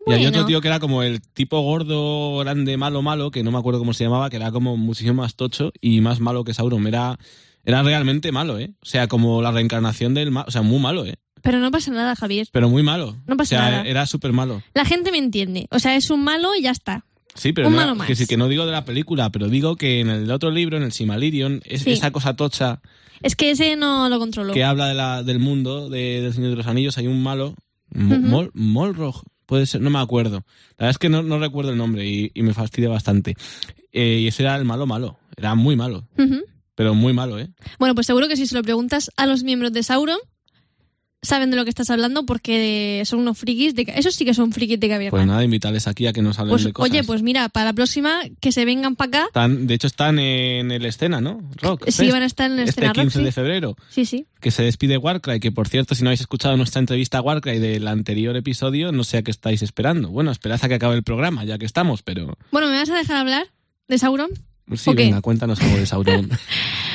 [0.07, 3.51] Y había otro tío que era como el tipo gordo, grande, malo, malo, que no
[3.51, 6.53] me acuerdo cómo se llamaba, que era como muchísimo más tocho y más malo que
[6.53, 6.87] Sauron.
[6.87, 7.19] Era,
[7.65, 8.71] era realmente malo, ¿eh?
[8.81, 10.45] O sea, como la reencarnación del mal.
[10.47, 11.17] O sea, muy malo, ¿eh?
[11.47, 12.49] Pero no pasa nada, Javier.
[12.51, 13.15] Pero muy malo.
[13.25, 13.83] No pasa o sea, nada.
[13.87, 14.61] era súper malo.
[14.73, 15.65] La gente me entiende.
[15.71, 17.05] O sea, es un malo y ya está.
[17.35, 18.05] Sí, pero Un no, malo más.
[18.07, 20.75] que, sí, que no digo de la película, pero digo que en el otro libro,
[20.75, 21.91] en el Simalirion, es, Sí.
[21.91, 22.81] esa cosa tocha
[23.21, 24.53] Es que ese no lo controlo.
[24.53, 27.55] que habla de la, del mundo de, del Señor de los Anillos, hay un malo,
[27.95, 28.03] Ujú.
[28.15, 30.43] Mol- Molrog, puede ser, no me acuerdo.
[30.77, 33.35] La verdad es que no, no recuerdo el nombre y, y me fastidia bastante.
[33.93, 36.07] Eh, y ese era el malo malo, era muy malo,
[36.75, 37.47] pero muy malo, ¿eh?
[37.79, 40.17] Bueno, pues seguro que si se lo preguntas a los miembros de Sauron,
[41.27, 43.75] saben de lo que estás hablando porque son unos frikis.
[43.75, 43.85] De...
[43.95, 45.11] Esos sí que son frikis de caverna.
[45.11, 46.89] Pues nada, invitarles aquí a que nos hablen Pues, de cosas.
[46.91, 49.25] oye, pues mira, para la próxima que se vengan para acá.
[49.27, 51.41] Están, de hecho están en el escena, ¿no?
[51.61, 51.85] Rock.
[51.87, 53.31] Sí, Fest, van a estar en el este escena rock, 15 de sí.
[53.31, 53.75] febrero.
[53.89, 54.25] Sí, sí.
[54.41, 57.59] que se despide Warcry, que por cierto, si no habéis escuchado nuestra entrevista a Warcry
[57.59, 60.09] del anterior episodio, no sé a qué estáis esperando.
[60.09, 62.95] Bueno, esperad a que acabe el programa, ya que estamos, pero Bueno, ¿me vas a
[62.95, 63.47] dejar hablar
[63.87, 64.29] de Sauron?
[64.75, 66.29] sí, venga, cuéntanos algo de Sauron.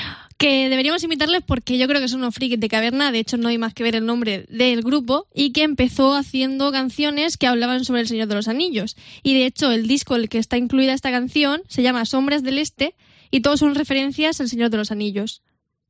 [0.43, 3.47] que deberíamos invitarles porque yo creo que son unos frikis de caverna, de hecho no
[3.47, 7.85] hay más que ver el nombre del grupo, y que empezó haciendo canciones que hablaban
[7.85, 8.97] sobre el Señor de los Anillos.
[9.23, 12.43] Y de hecho el disco en el que está incluida esta canción se llama Sombras
[12.43, 12.97] del Este
[13.31, 15.43] y todos son referencias al Señor de los Anillos.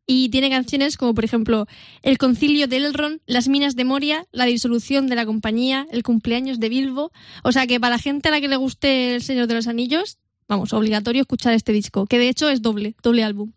[0.06, 1.66] Y tiene canciones como por ejemplo
[2.02, 6.60] El concilio de Elrond, Las minas de Moria, La disolución de la compañía, El cumpleaños
[6.60, 7.10] de Bilbo.
[7.42, 9.66] O sea que para la gente a la que le guste el Señor de los
[9.66, 13.52] Anillos, vamos, obligatorio escuchar este disco, que de hecho es doble, doble álbum.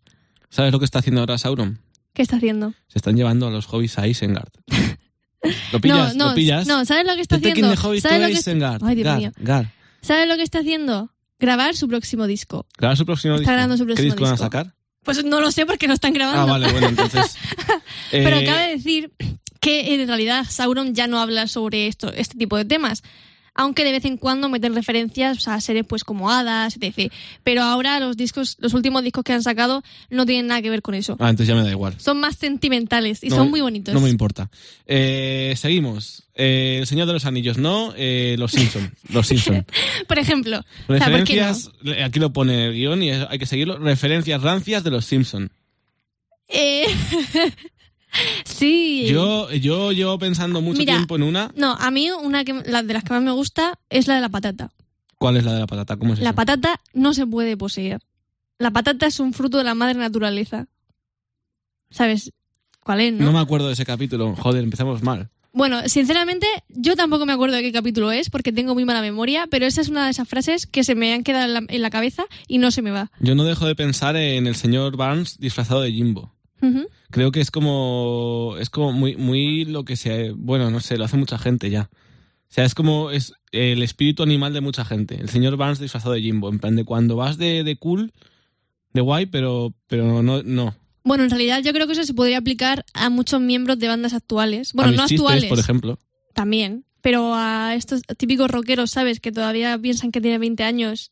[0.55, 1.79] ¿Sabes lo que está haciendo ahora Sauron?
[2.13, 2.73] ¿Qué está haciendo?
[2.87, 4.47] Se están llevando a los hobbits a Isengard.
[5.73, 6.15] ¿Lo pillas?
[6.15, 6.65] no, no, ¿Lo pillas?
[6.65, 7.75] no, ¿sabes lo que está The haciendo?
[7.75, 8.81] the hobbits ¿Sabes lo que Isengard.
[8.85, 9.31] Ay, Dios Gar, mío.
[9.37, 9.71] Gar.
[10.01, 11.11] ¿Sabes lo que está haciendo?
[11.39, 12.65] Grabar su próximo disco.
[12.77, 13.51] Grabar su próximo Está disco.
[13.51, 14.73] grabando su ¿Qué próximo disco van a sacar?
[15.03, 16.41] Pues no lo sé porque no están grabando.
[16.43, 17.35] Ah, vale, bueno, entonces...
[18.11, 19.11] Pero eh, cabe decir
[19.59, 23.03] que en realidad Sauron ya no habla sobre esto, este tipo de temas.
[23.55, 27.11] Aunque de vez en cuando meten referencias a series pues como Hadas, etc.
[27.43, 30.81] Pero ahora los discos, los últimos discos que han sacado no tienen nada que ver
[30.81, 31.15] con eso.
[31.19, 31.95] Ah, entonces ya me da igual.
[31.97, 33.93] Son más sentimentales y No son muy bonitos.
[33.93, 34.49] No me importa.
[34.85, 36.23] Eh, seguimos.
[36.35, 37.93] Eh, el Señor de los Anillos, no.
[37.95, 38.93] Eh, los Simpson.
[39.09, 39.65] Los Simpson.
[40.07, 40.93] Por ejemplo, o.
[40.93, 41.71] Referencias,
[42.03, 43.77] aquí lo pone el guion y hay que seguirlo.
[43.77, 45.49] Referencias rancias de los Simpson.
[46.47, 46.85] Eh,
[48.45, 49.07] sí.
[49.07, 51.51] Yo, yo llevo pensando mucho Mira, tiempo en una.
[51.55, 54.21] No, a mí una que, la de las que más me gusta es la de
[54.21, 54.71] la patata.
[55.17, 55.97] ¿Cuál es la de la patata?
[55.97, 56.35] ¿Cómo es La eso?
[56.35, 58.01] patata no se puede poseer.
[58.57, 60.67] La patata es un fruto de la madre naturaleza.
[61.89, 62.31] ¿Sabes
[62.83, 63.25] cuál es, no?
[63.25, 64.35] No me acuerdo de ese capítulo.
[64.35, 65.29] Joder, empezamos mal.
[65.53, 69.47] Bueno, sinceramente, yo tampoco me acuerdo de qué capítulo es porque tengo muy mala memoria,
[69.49, 71.81] pero esa es una de esas frases que se me han quedado en la, en
[71.81, 73.09] la cabeza y no se me va.
[73.21, 76.33] Yo no dejo de pensar en el señor Barnes disfrazado de Jimbo.
[76.61, 76.87] Ujú.
[77.11, 78.55] Creo que es como.
[78.59, 80.31] Es como muy, muy lo que se.
[80.31, 81.89] Bueno, no sé, lo hace mucha gente ya.
[81.91, 83.11] O sea, es como.
[83.11, 85.19] Es el espíritu animal de mucha gente.
[85.19, 86.49] El señor Barnes disfrazado de Jimbo.
[86.49, 88.13] En plan de cuando vas de, de cool,
[88.93, 90.75] de guay, pero, pero no, no.
[91.03, 94.13] Bueno, en realidad yo creo que eso se podría aplicar a muchos miembros de bandas
[94.13, 94.73] actuales.
[94.73, 95.99] Bueno, a mis no chistes, actuales, por ejemplo.
[96.33, 99.19] también, pero a estos típicos rockeros, ¿sabes?
[99.19, 101.11] Que todavía piensan que tienen 20 años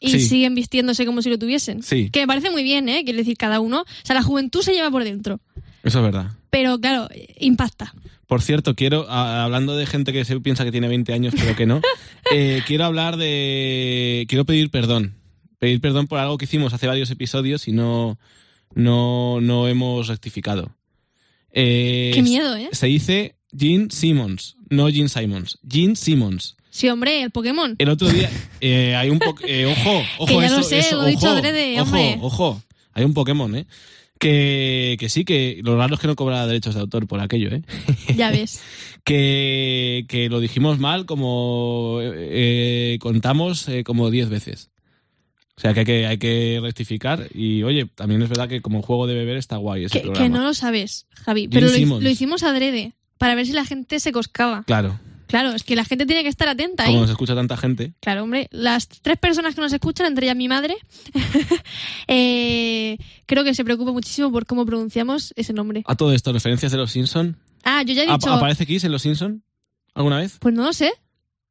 [0.00, 0.20] y Sí.
[0.20, 1.82] siguen vistiéndose como si lo tuviesen.
[1.82, 3.02] Sí, Que me parece muy bien, ¿eh?
[3.04, 3.82] Quiero decir, cada uno.
[3.82, 5.40] O sea, la juventud se lleva por dentro.
[5.82, 6.32] eso es verdad.
[6.50, 7.94] Pero claro, impacta.
[8.26, 11.54] Por cierto, quiero, a- hablando de gente que se piensa que tiene 20 años, pero
[11.54, 11.80] que no,
[12.32, 14.26] eh, quiero hablar de.
[14.28, 15.14] Quiero pedir perdón.
[15.58, 18.18] Pedir perdón por algo que hicimos hace varios episodios y no,
[18.74, 20.74] no, no hemos rectificado.
[21.52, 22.68] Eh, Qué miedo, ¿eh?
[22.72, 25.58] Se dice Gene Simmons, no Gene Simons.
[25.68, 26.56] Gene Simmons.
[26.76, 27.74] Sí, hombre, el Pokémon.
[27.78, 30.96] El otro día eh, hay un eh, ojo, ojo, Que ya eso, lo sé, eso,
[30.96, 32.18] lo he dicho ojo, adrede, ojo, hombre.
[32.20, 32.62] ojo.
[32.92, 33.66] Hay un Pokémon, ¿eh?
[34.18, 37.48] Que, que sí, que lo raro es que no cobra derechos de autor por aquello,
[37.48, 37.62] ¿eh?
[38.14, 38.60] Ya ves.
[39.04, 42.12] que, que lo dijimos mal como eh,
[42.94, 44.68] eh, contamos eh, como 10 veces.
[45.56, 48.82] O sea que hay, que hay que rectificar y oye, también es verdad que como
[48.82, 50.36] juego de beber está guay ese Que, que programa.
[50.36, 51.48] no lo sabes, Javi.
[51.48, 52.92] Pero lo, lo hicimos adrede.
[53.16, 54.64] Para ver si la gente se coscaba.
[54.66, 57.92] Claro, Claro, es que la gente tiene que estar atenta como nos escucha tanta gente.
[58.00, 58.48] Claro, hombre.
[58.52, 60.76] Las tres personas que nos escuchan, entre ellas mi madre,
[62.08, 65.82] eh, creo que se preocupa muchísimo por cómo pronunciamos ese nombre.
[65.86, 67.36] A todo esto, referencias de los Simpson.
[67.64, 68.32] Ah, yo ya he ¿Ap- dicho.
[68.32, 69.42] ¿Aparece Kiss en los Simpson
[69.94, 70.36] alguna vez?
[70.40, 70.92] Pues no lo sé.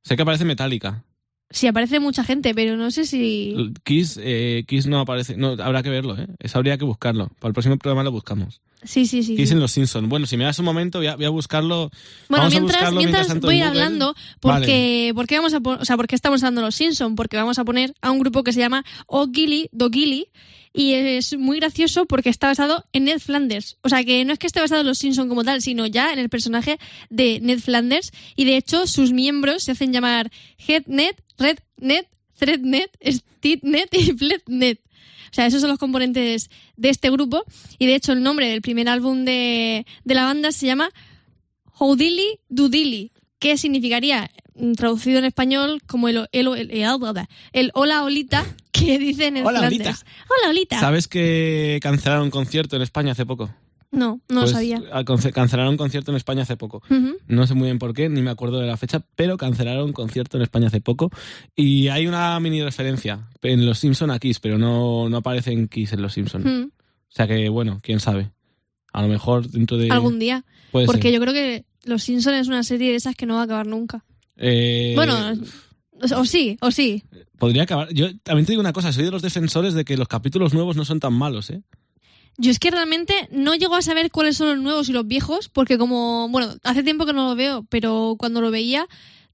[0.03, 1.03] Sé que aparece Metallica.
[1.51, 3.55] Sí, aparece mucha gente, pero no sé si.
[3.83, 5.37] Kiss, eh, Kiss no aparece.
[5.37, 6.27] No, habrá que verlo, ¿eh?
[6.39, 7.29] Eso habría que buscarlo.
[7.39, 8.61] Para el próximo programa lo buscamos.
[8.83, 9.35] Sí, sí, sí.
[9.35, 9.53] Kiss sí.
[9.53, 10.09] en los Simpson.
[10.09, 11.91] Bueno, si me das un momento, voy a, voy a buscarlo.
[12.29, 15.85] Bueno, Vamos a mientras, buscarlo mientras voy a ir hablando, porque, porque vamos a o
[15.85, 18.51] sea, porque estamos hablando de los Simpson, porque vamos a poner a un grupo que
[18.51, 20.27] se llama O'Gilly, Dogilly,
[20.75, 23.77] y es muy gracioso porque está basado en Ned Flanders.
[23.81, 26.11] O sea, que no es que esté basado en los Simpson como tal, sino ya
[26.11, 26.77] en el personaje
[27.09, 30.31] de Ned Flanders, y de hecho sus miembros se hacen llamar
[30.67, 32.07] Headnet, Rednet,
[32.37, 34.79] Threadnet, Steednet y Flednet.
[35.31, 37.43] O sea, esos son los componentes de este grupo.
[37.77, 40.89] Y de hecho, el nombre del primer álbum de, de la banda se llama
[41.73, 48.03] Houdili Dudili, que significaría, mm, traducido en español, como el, el, el, el- el hola
[48.03, 50.05] olita que dicen en Hola, Flanders.
[50.29, 50.79] Hola olita.
[50.79, 53.53] ¿Sabes que cancelaron un concierto en España hace poco?
[53.95, 54.81] No, no Pues, lo sabía.
[54.91, 56.83] a- conce- Cancelaron un concierto en España hace poco.
[57.27, 59.93] No sé muy bien por qué, ni me acuerdo de la fecha, pero cancelaron un
[59.93, 61.09] concierto en España hace poco.
[61.55, 65.67] Y hay una mini referencia en Los Simpson a Kiss, pero no, no aparece en
[65.67, 66.71] Kiss en Los Simpson.
[66.73, 68.31] O sea que, bueno, quién sabe.
[68.93, 69.89] A lo mejor dentro de...
[69.91, 70.45] Algún día.
[70.71, 71.13] puede Porque ser.
[71.13, 73.67] yo creo que Los Simpsons es una serie de esas que no va a acabar
[73.67, 74.03] nunca.
[74.37, 75.15] Eh, Bueno,
[75.93, 77.03] o, o sí, o sí.
[77.37, 77.93] Podría acabar.
[77.93, 80.75] Yo también te digo una cosa, soy de los defensores de que los capítulos nuevos
[80.75, 81.61] no son tan malos, ¿eh?
[82.37, 85.47] Yo es que realmente no llego a saber cuáles son los nuevos y los viejos,
[85.49, 88.87] porque como, bueno, hace tiempo que no lo veo, pero cuando lo veía,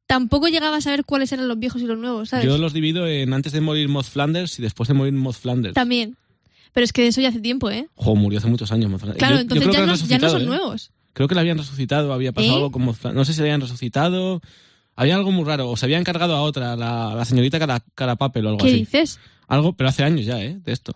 [0.05, 2.45] tampoco llegaba a saber cuáles eran los viejos y los nuevos, ¿sabes?
[2.45, 5.73] Yo los divido en antes de morir Moth Flanders y después de morir Moth Flanders.
[5.73, 6.15] También.
[6.73, 7.87] Pero es que de eso ya hace tiempo, ¿eh?
[7.95, 8.89] Jo, murió hace muchos años.
[8.91, 9.19] Moz Flanders.
[9.19, 10.45] Claro, Yo- entonces ya no, ya no resucitado, son ¿eh?
[10.45, 10.91] nuevos.
[11.13, 12.55] Creo que le habían resucitado, había pasado ¿Eh?
[12.57, 12.95] algo como...
[13.13, 14.41] No sé si le habían resucitado...
[14.95, 18.45] Había algo muy raro, o se habían cargado a otra, la, la señorita cara, Carapapel
[18.45, 18.77] o algo ¿Qué así.
[18.79, 19.19] dices?
[19.47, 20.59] Algo, pero hace años ya, ¿eh?
[20.63, 20.93] De esto.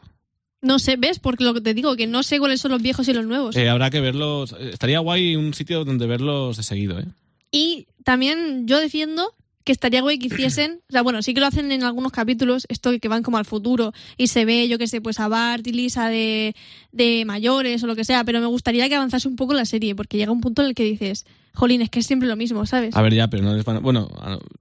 [0.65, 1.19] No sé, ¿ves?
[1.19, 3.55] Porque lo que te digo, que no sé cuáles son los viejos y los nuevos.
[3.55, 4.53] Eh, habrá que verlos...
[4.53, 7.05] eh, Estaría guay un sitio donde verlos de seguido, ¿eh?
[7.51, 9.31] Y también yo defiendo
[9.63, 12.65] que estaría guay que hiciesen, o sea, bueno, sí que lo hacen en algunos capítulos,
[12.67, 15.65] esto que van como al futuro y se ve, yo que sé, pues a Bart
[15.67, 16.55] y Lisa de,
[16.91, 19.95] de mayores o lo que sea, pero me gustaría que avanzase un poco la serie,
[19.95, 21.25] porque llega un punto en el que dices,
[21.55, 22.95] jolín, es que es siempre lo mismo, ¿sabes?
[22.95, 24.09] A ver, ya, pero no les van a- Bueno,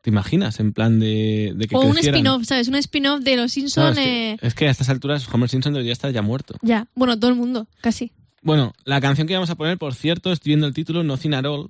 [0.00, 0.60] ¿te imaginas?
[0.60, 2.18] En plan de, de que o un crecieran?
[2.20, 2.68] spin-off, ¿sabes?
[2.68, 3.98] Un spin-off de los Simpsons.
[3.98, 6.56] es, que, eh, es que a estas alturas Homer Simpson debería estar ya muerto.
[6.62, 8.12] Ya, bueno, todo el mundo, casi.
[8.42, 11.44] Bueno, la canción que vamos a poner, por cierto, estoy viendo el título, Nothing at
[11.46, 11.68] All,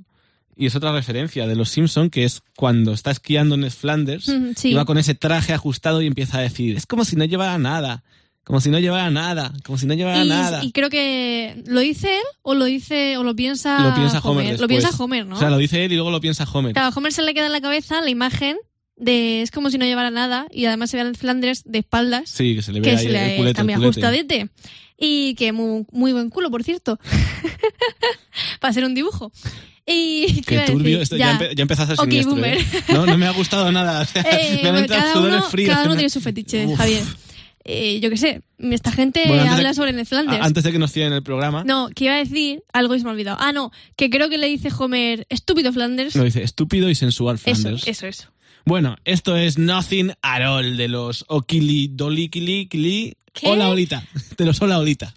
[0.56, 4.52] y es otra referencia de los Simpson, que es cuando está esquiando en Flanders, Mm,
[4.56, 4.68] sí.
[4.70, 7.58] y va con ese traje ajustado y empieza a decir, es como si no llevara
[7.58, 8.02] nada,
[8.44, 10.62] como si no llevara nada, como si no llevara Y, nada.
[10.64, 14.44] y creo que lo dice él o lo dice o lo piensa, lo piensa Homer.
[14.44, 14.68] Lo después.
[14.68, 15.36] piensa Homer, ¿no?
[15.36, 16.72] O sea, lo dice él y luego lo piensa Homer.
[16.74, 18.56] Claro, a Homer se le queda en la cabeza la imagen
[18.96, 22.30] de es como si no llevara nada y además se ve a Flanders de espaldas,
[22.30, 23.60] Sí, que se le ve que ahí se le el culete.
[23.60, 23.82] el culete.
[23.84, 24.48] ajustadete
[24.96, 27.00] y que muy, muy buen culo, por cierto,
[28.60, 29.32] para hacer un dibujo.
[29.86, 32.42] Y ¿qué Qué turbio, esto ya, empe- ya empezó a ser Ok, siniestro.
[32.44, 32.58] ¿eh?
[32.88, 34.00] No, no me ha gustado nada.
[34.02, 35.74] o sea, Eh, me han entrado cada, sudores uno, fríos.
[35.74, 36.78] cada uno tiene su fetiche, Uf.
[36.78, 37.02] Javier.
[37.64, 40.06] Eh, yo qué sé, esta gente Bueno, antes de habla sobre Ned
[40.40, 43.04] Antes de que nos tiren el programa, No, que iba a decir algo y se
[43.04, 43.38] me ha olvidado.
[43.40, 46.14] Ah, no, que creo que le dice Homer, estúpido Flanders.
[46.14, 47.88] nos dice estúpido y sensual eso, Flanders.
[47.88, 48.28] eso, eso.
[48.66, 53.16] Bueno, esto es Nothing at All de los Okili Dolikili Kili.
[53.42, 54.04] Hola Olita.
[54.36, 55.14] De los Hola Olita.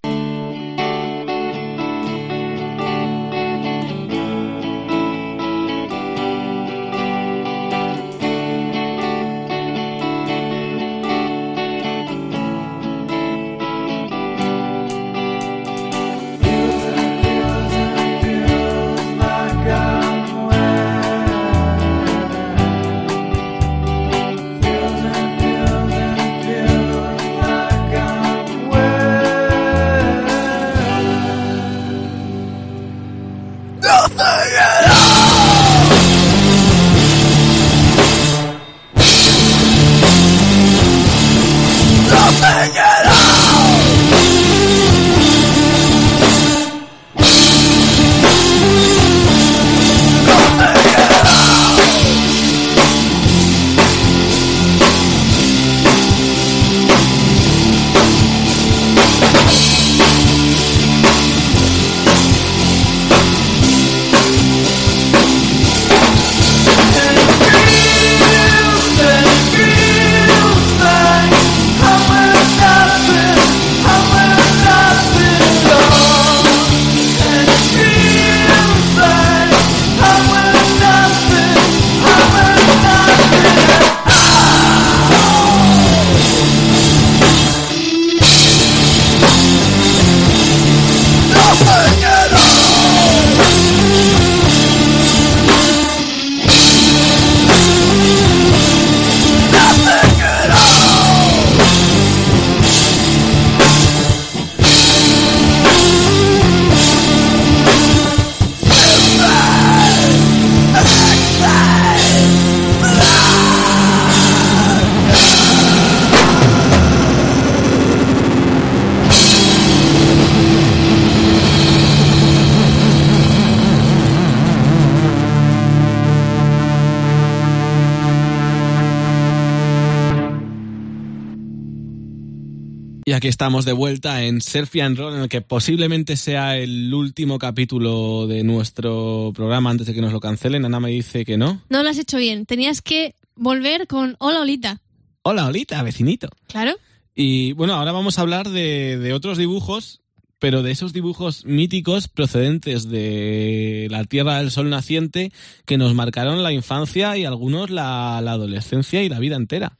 [133.18, 137.39] Aquí estamos de vuelta en Surfy and Roll, en el que posiblemente sea el último
[137.39, 140.65] capítulo de nuestro programa antes de que nos lo cancelen.
[140.65, 141.63] Ana me dice que no.
[141.70, 142.45] No lo has hecho bien.
[142.45, 144.82] Tenías que volver con Hola Olita.
[145.24, 146.30] Hola, Olita, vecinito.
[146.47, 146.76] Claro.
[147.15, 150.01] Y bueno, ahora vamos a hablar de, de otros dibujos,
[150.38, 155.32] pero de esos dibujos míticos procedentes de la Tierra del Sol naciente
[155.65, 159.76] que nos marcaron la infancia y algunos la, la adolescencia y la vida entera.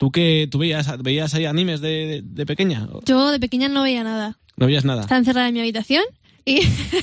[0.00, 2.88] ¿Tú qué tú veías, veías ahí animes de, de- de pequeña?
[3.04, 4.38] Yo de pequeña no veía nada.
[4.56, 5.02] ¿No veías nada?
[5.02, 6.02] Estaba encerrada en mi habitación
[6.46, 6.60] y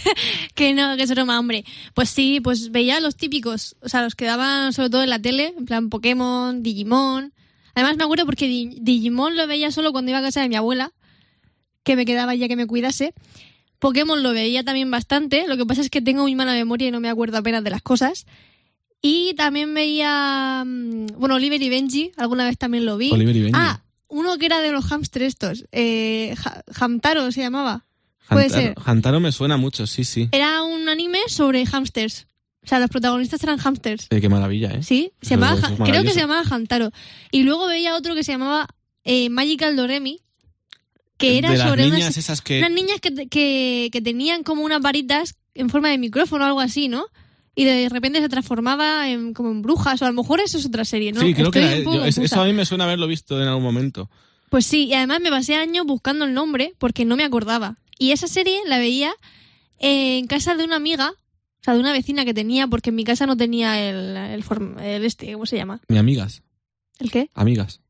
[0.56, 1.64] que no, que es broma, hombre.
[1.94, 5.20] Pues sí, pues veía los típicos, o sea, los que daban sobre todo en la
[5.22, 7.34] tele, en plan Pokémon, Digimon.
[7.76, 10.56] Además me acuerdo porque Di- Digimon lo veía solo cuando iba a casa de mi
[10.56, 10.92] abuela,
[11.84, 13.14] que me quedaba ya que me cuidase.
[13.78, 16.92] Pokémon lo veía también bastante, lo que pasa es que tengo muy mala memoria y
[16.92, 18.26] no me acuerdo apenas de las cosas.
[19.10, 23.10] Y también veía, mm, bueno, Oliver y Benji, alguna vez también lo vi.
[23.12, 23.58] Oliver y Benji.
[23.58, 25.66] Ah, uno que era de los hamsters estos.
[25.72, 27.86] Eh, Ha- Hamtaro se llamaba.
[28.28, 28.76] Puede Hantaro, ser.
[28.86, 30.28] Hantaro me suena mucho, sí, sí.
[30.34, 32.28] Era un anime sobre hamsters.
[32.64, 34.08] O sea, los protagonistas eran hamsters.
[34.10, 34.84] Eh, qué maravilla, ¿eh?
[34.84, 36.92] Sí, se llamaba, es creo que se llamaba Hantaro.
[37.32, 38.68] Y luego veía otro que se llamaba
[39.06, 40.20] eh, Magical Doremi,
[41.18, 42.60] que era de las sobre unas- niñas esas que...
[42.60, 46.60] unas niñas que, que, que tenían como unas varitas en forma de micrófono o algo
[46.60, 47.06] así, ¿no?
[47.60, 50.66] Y de repente se transformaba en, como en brujas, o a lo mejor eso es
[50.68, 51.22] otra serie, ¿no?
[51.22, 53.08] Sí, creo que Estoy era- un poco yo- es- eso a mí me suena haberlo
[53.08, 54.10] visto en algún momento.
[54.50, 57.78] Pues sí, y además me pasé años buscando el nombre porque no me acordaba.
[57.98, 59.12] Y esa serie la veía
[59.80, 63.04] en casa de una amiga, o sea, de una vecina que tenía, porque en mi
[63.04, 65.82] casa no tenía el, el, form- el este, ¿cómo se llama?
[65.90, 66.44] Ni amigas,
[67.00, 67.30] ¿El qué?
[67.34, 67.82] amigas.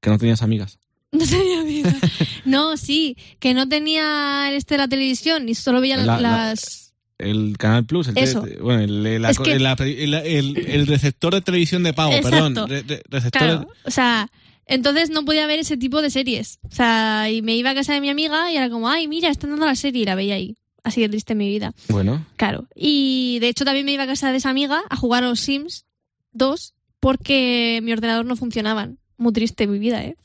[0.00, 0.78] Que no tenías amigas.
[1.12, 1.94] No tenía amiga.
[2.46, 6.20] No, sí, que no tenía el este de la televisión y solo veía La- la-
[6.20, 6.89] las...
[7.20, 8.42] El Canal Plus, el, Eso.
[8.42, 12.30] te- bueno, el, la- que- receptor de televisión de pago, Exacto.
[12.30, 12.68] perdón.
[12.68, 14.28] re- re- receptor Claro, o sea,
[14.66, 16.58] entonces no podía ver ese tipo de series.
[16.70, 19.28] O sea, y me iba a casa de mi amiga y era como, ay, mira,
[19.28, 20.56] están dando la serie y la veía ahí.
[20.82, 21.74] Así de triste mi vida.
[21.88, 22.66] Bueno, Claro.
[22.74, 25.40] Y de hecho también me iba a casa de esa amiga a jugar a los
[25.40, 25.84] Sims
[26.32, 28.98] 2 porque mi ordenador no funcionaban.
[29.18, 30.16] Muy triste mi vida, ¿eh?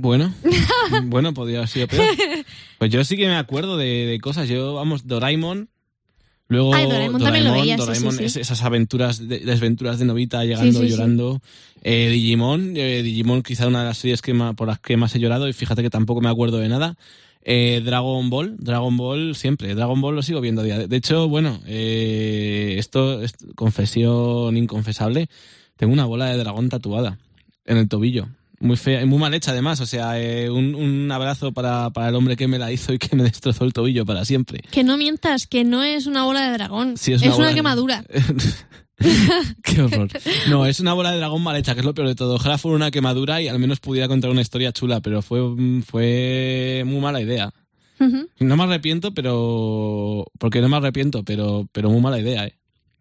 [0.00, 0.34] Bueno,
[1.04, 2.04] bueno, podría haber sido peor.
[2.78, 4.48] Pues yo sí que me acuerdo de, de cosas.
[4.48, 5.68] Yo, vamos, Doraemon.
[6.48, 8.24] Luego Ay, Doraemon lo veía, Doraemon, sí, sí.
[8.24, 11.42] es- esas aventuras, de, desventuras de Novita llegando llorando.
[11.82, 15.14] Eh, Digimon, eh, Digimon quizá una de las series que ma- por las que más
[15.14, 16.96] he llorado y fíjate que tampoco me acuerdo de nada.
[17.42, 20.78] Eh, Dragon Ball, Dragon Ball siempre, Dragon Ball lo sigo viendo a día.
[20.78, 25.28] de- De hecho, bueno, eh, esto es confesión inconfesable.
[25.76, 27.18] Tengo una bola de dragón tatuada
[27.64, 28.28] en el tobillo.
[28.62, 29.80] Muy fea y muy mal hecha además.
[29.80, 32.98] O sea, eh, un, un abrazo para, para el hombre que me la hizo y
[32.98, 34.60] que me destrozó el tobillo para siempre.
[34.70, 36.96] Que no mientas, que no es una bola de dragón.
[36.98, 38.04] Sí, es es una, una bola de- quemadura.
[39.62, 40.08] Qué horror.
[40.50, 42.34] No, es una bola de dragón mal hecha, que es lo peor de todo.
[42.34, 45.40] Ojalá fuera una quemadura y al menos pudiera contar una historia chula, pero fue,
[45.86, 47.52] fue muy mala idea.
[48.38, 50.24] No me arrepiento, pero.
[50.38, 52.56] Porque no me arrepiento, pero, pero muy mala idea, ¿eh?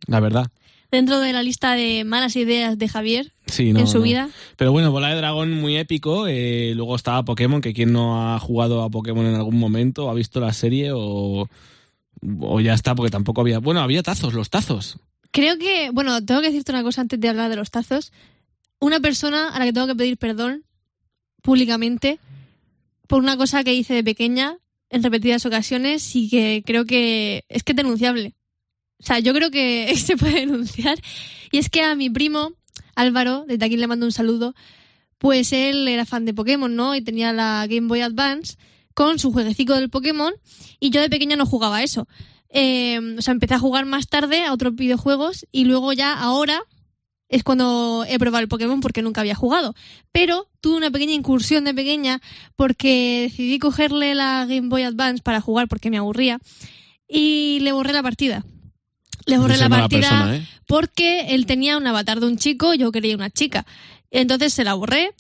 [0.08, 0.48] La verdad.
[0.92, 3.80] Dentro de la lista de malas ideas de Javier Sí, no.
[3.80, 4.04] en su no.
[4.04, 4.30] vida.
[4.56, 6.28] Pero bueno, Bola de Dragón muy épico.
[6.28, 10.14] eh, luego estaba Pokémon, que quien no ha jugado a Pokémon en algún momento, ha
[10.14, 11.50] visto la serie o,
[12.42, 13.60] o ya está, porque tampoco había.
[13.60, 14.98] Bueno, había tazos, los tazos.
[15.32, 18.12] Creo que, bueno, tengo que decirte una cosa antes de hablar de los tazos.
[18.80, 20.64] Una persona a la que tengo que pedir perdón
[21.42, 22.20] públicamente
[23.08, 24.58] por una cosa que hice de pequeña
[24.90, 28.36] en repetidas ocasiones y que creo que es que es denunciable.
[29.00, 31.00] O sea, yo creo que se puede denunciar.
[31.52, 32.54] Y es que a mi primo,
[33.00, 34.54] Álvaro, desde aquí le mando un saludo,
[35.18, 36.96] pues él era fan de Pokémon, ¿no?
[36.96, 38.58] Y tenía la Game Boy Advance
[38.94, 40.34] con su jueguecito del Pokémon
[40.80, 42.08] y yo de pequeña no jugaba eso.
[42.50, 46.64] Eh, o sea, empecé a jugar más tarde a otros videojuegos y luego ya ahora
[47.30, 49.76] es cuando he probado el Pokémon porque nunca había jugado.
[50.12, 52.22] Pero tuve una pequeña incursión de pequeña
[52.56, 56.40] porque decidí cogerle la Game Boy Advance para jugar porque me aburría
[57.08, 58.44] y le borré la partida.
[59.26, 60.48] Le borré la partida persona, ¿eh?
[60.68, 63.66] porque él tenía un avatar de un chico, yo quería una chica.
[64.12, 65.12] Entonces se la borré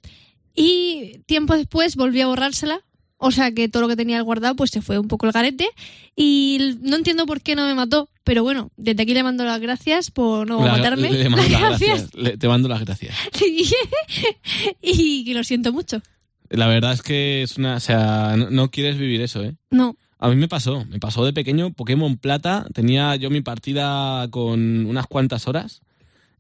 [0.56, 2.82] y tiempo después volví a borrársela.
[3.22, 5.68] O sea que todo lo que tenía guardado pues se fue un poco el garete
[6.16, 9.60] y no entiendo por qué no me mató, pero bueno, desde aquí le mando las
[9.60, 11.12] gracias por no La- matarme.
[11.12, 12.16] le mando Las las gracias.
[12.16, 13.14] Le- te mando las gracias.
[14.82, 16.02] y que lo siento mucho.
[16.50, 17.76] La verdad es que es una.
[17.76, 19.56] O sea, no, no quieres vivir eso, ¿eh?
[19.70, 24.28] No, A mí me pasó, me pasó de pequeño Pokémon Plata, tenía yo mi partida
[24.30, 25.82] con unas cuantas horas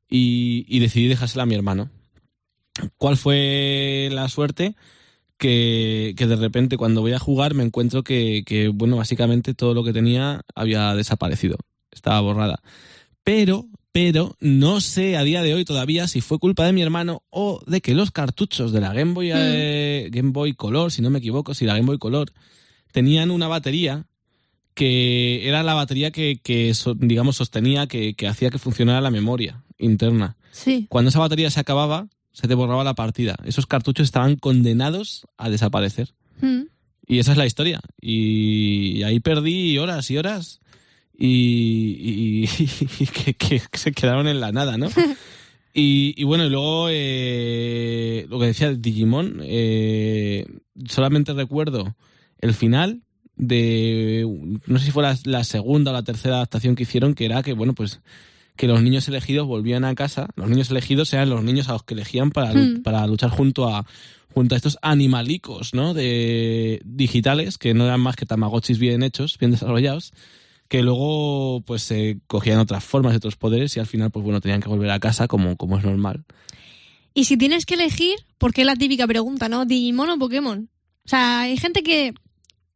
[0.09, 1.89] y, y decidí dejársela a mi hermano.
[2.97, 4.75] ¿Cuál fue la suerte?
[5.37, 9.73] Que, que de repente cuando voy a jugar me encuentro que, que, bueno, básicamente todo
[9.73, 11.55] lo que tenía había desaparecido,
[11.89, 12.61] estaba borrada.
[13.23, 17.23] Pero, pero, no sé a día de hoy todavía si fue culpa de mi hermano
[17.29, 21.09] o de que los cartuchos de la Game Boy, eh, Game Boy Color, si no
[21.09, 22.33] me equivoco, si la Game Boy Color
[22.91, 24.05] tenían una batería
[24.73, 29.63] que era la batería que, que digamos, sostenía, que, que hacía que funcionara la memoria
[29.77, 30.37] interna.
[30.51, 30.85] sí.
[30.89, 33.35] Cuando esa batería se acababa, se te borraba la partida.
[33.45, 36.13] Esos cartuchos estaban condenados a desaparecer.
[36.41, 36.61] Mm.
[37.07, 37.81] Y esa es la historia.
[37.99, 40.61] Y ahí perdí horas y horas
[41.17, 42.49] y, y-
[42.99, 44.87] y que, que se quedaron en la nada, ¿no?
[45.71, 50.43] Y, y bueno, y luego eh, lo que decía Digimon, eh,
[50.87, 51.95] solamente recuerdo
[52.39, 53.01] el final
[53.35, 54.25] de,
[54.67, 57.41] no sé si fue la, la segunda o la tercera adaptación que hicieron, que era
[57.43, 58.01] que, bueno, pues
[58.55, 61.83] que los niños elegidos volvían a casa, los niños elegidos eran los niños a los
[61.83, 62.83] que elegían para, Hmm.
[62.83, 63.85] para luchar junto a
[64.33, 65.93] junto a estos animalicos, ¿no?
[65.93, 70.11] De digitales que no eran más que tamagotchis bien hechos, bien desarrollados,
[70.67, 74.39] que luego pues se cogían otras formas y otros poderes y al final pues bueno
[74.39, 76.25] tenían que volver a casa como, como es normal.
[77.13, 79.65] Y si tienes que elegir, porque es la típica pregunta, ¿no?
[79.65, 80.69] ¿Digimon o Pokémon?
[81.05, 82.13] O sea, hay gente que,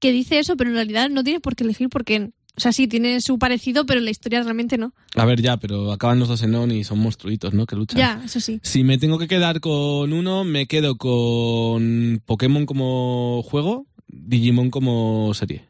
[0.04, 2.90] que dice eso, pero en realidad no tienes por qué elegir porque, o sea, sí,
[2.90, 4.94] tiene su parecido, pero en la historia realmente no.
[5.16, 7.66] A ver, ya, pero acaban los dos en on y son monstruitos, ¿no?
[7.66, 7.98] Que luchan.
[7.98, 8.60] Ya, eso sí.
[8.64, 15.34] Si me tengo que quedar con uno, me quedo con Pokémon como juego, Digimon como
[15.36, 15.70] serie.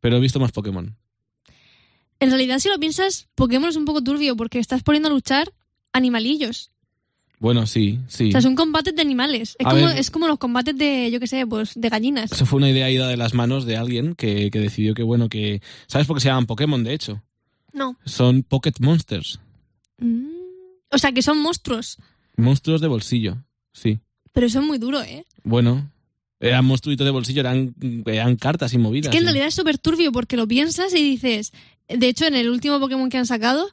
[0.00, 0.96] Pero he visto más Pokémon.
[2.20, 5.52] En realidad, si lo piensas, Pokémon es un poco turbio porque estás poniendo a luchar
[5.92, 6.70] animalillos.
[7.42, 8.28] Bueno, sí, sí.
[8.28, 9.56] O sea, son combates de animales.
[9.58, 9.98] Es como, ver.
[9.98, 12.30] es como los combates de, yo qué sé, pues de gallinas.
[12.30, 15.28] Eso fue una idea ida de las manos de alguien que, que decidió que, bueno,
[15.28, 15.60] que...
[15.88, 17.20] ¿Sabes por qué se llaman Pokémon, de hecho?
[17.72, 17.98] No.
[18.04, 19.40] Son Pocket Monsters.
[19.98, 20.28] Mm.
[20.92, 21.98] O sea, que son monstruos.
[22.36, 23.98] Monstruos de bolsillo, sí.
[24.30, 25.26] Pero eso es muy duro, ¿eh?
[25.42, 25.90] Bueno,
[26.38, 27.74] eran monstruitos de bolsillo, eran,
[28.06, 29.06] eran cartas y movidas.
[29.06, 29.26] Es que en sí.
[29.26, 31.52] realidad es súper turbio porque lo piensas y dices...
[31.88, 33.68] De hecho, en el último Pokémon que han sacado,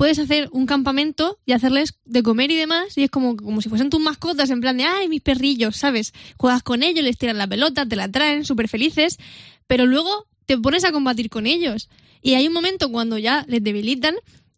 [0.00, 3.68] puedes hacer un campamento y hacerles de comer y demás y es como, como si
[3.68, 6.14] fuesen tus mascotas, en plan de, ay, mis perrillos, ¿sabes?
[6.38, 9.18] Juegas con ellos, les tiras la pelota, te la traen, súper felices,
[9.66, 11.90] pero luego te pones a combatir con ellos.
[12.22, 14.14] Y hay un momento cuando ya les debilitan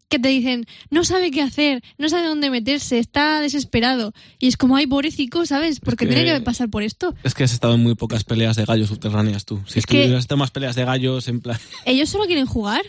[0.08, 4.12] que te dicen, no sabe qué hacer, no sabe dónde meterse, está desesperado.
[4.38, 5.80] Y es como, ay, pobrecito, ¿sabes?
[5.80, 7.16] Porque que- tiene que pasar por esto.
[7.24, 9.60] Es que has estado en muy pocas peleas de gallos subterráneas tú.
[9.66, 11.58] Si Es que- estuvieras en más peleas de gallos, en plan...
[11.84, 12.82] Ellos solo quieren jugar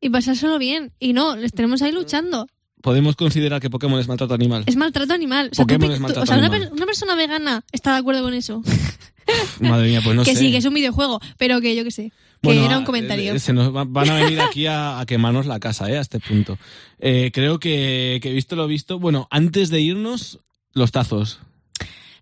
[0.00, 0.92] y pasárselo bien.
[0.98, 2.46] Y no, les tenemos ahí luchando.
[2.82, 4.64] Podemos considerar que Pokémon es maltrato animal.
[4.66, 5.48] Es maltrato animal.
[5.52, 6.68] O sea, tú Pokémon pi- es tú- maltrato o sea, una, animal.
[6.68, 8.62] per- una persona vegana está de acuerdo con eso.
[9.60, 10.38] Madre mía, pues no que sé.
[10.40, 12.12] sí, que es un videojuego, pero que yo qué sé.
[12.42, 13.32] Que era un a- comentario.
[13.32, 15.96] eh, Se nos va- van a venir aquí a, a quemarnos la casa, ¿eh?
[15.96, 16.58] A este punto.
[16.98, 18.98] Eh, creo que, que visto lo visto.
[18.98, 20.40] Bueno, antes de irnos,
[20.74, 21.38] los tazos.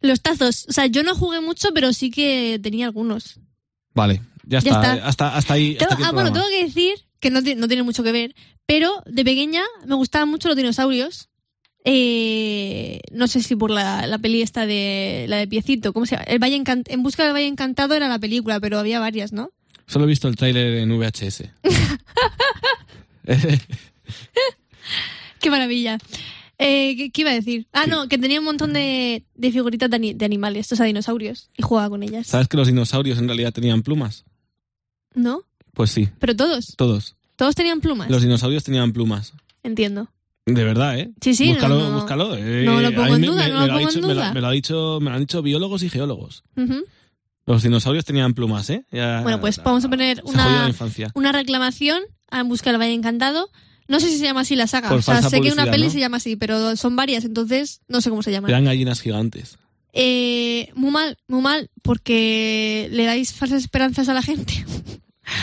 [0.01, 0.67] Los tazos.
[0.69, 3.41] O sea, yo no jugué mucho, pero sí que tenía algunos.
[3.95, 4.97] Vale, ya Ya está.
[4.97, 5.75] eh, Hasta, hasta ahí.
[5.77, 8.35] Tengo- ah, bueno, tengo que decir que no, no tiene mucho que ver,
[8.67, 11.31] pero de pequeña me gustaban mucho los dinosaurios.
[11.85, 16.17] Eh, no sé si por la, la peli esta de la de Piecito, ¿cómo se
[16.17, 16.25] llama?
[16.25, 19.51] El Valle en busca del Valle Encantado era la película, pero había varias, ¿no?
[19.87, 21.45] Solo he visto el tráiler en VHS.
[25.41, 25.99] Qué maravilla.
[26.59, 27.67] Eh, ¿qué, qué iba a decir?
[27.73, 30.87] Ah, no, que tenía un montón de, de figuritas de, ani- de animales, o sea,
[30.87, 32.29] dinosaurios, y jugaba con ellas.
[32.29, 34.25] ¿Sabes que los dinosaurios en realidad tenían plumas?
[35.15, 35.43] ¿No?
[35.75, 36.75] Pues sí, Pero todos.
[36.77, 37.17] todos.
[37.37, 38.11] Todos tenían plumas.
[38.11, 39.33] Los dinosaurios tenían plumas.
[39.63, 40.09] Entiendo.
[40.45, 41.11] De verdad, ¿eh?
[41.21, 41.97] Sí, sí, búscalo, no, no.
[42.01, 42.37] búscalo.
[42.37, 42.65] eh.
[42.65, 44.33] No lo pongo en duda, me- no me lo pongo en me duda.
[44.35, 46.43] Me lo, ha dicho, me lo han dicho biólogos y geólogos.
[47.47, 48.85] Los dinosaurios tenían plumas, ¿eh?
[48.93, 50.71] Ya- Bueno, pues vamos a poner una,
[51.15, 53.51] una reclamación a En busca del Valle Encantado.
[53.89, 54.89] No sé si se llama así la saga.
[54.89, 55.91] Por o sea, sé que una peli ¿no?
[55.91, 58.51] se llama así, pero son varias, entonces no sé cómo se llaman.
[58.51, 59.59] Eran gallinas gigantes.
[59.93, 64.65] Eh, muy mal, muy mal, porque le dais falsas esperanzas a la gente.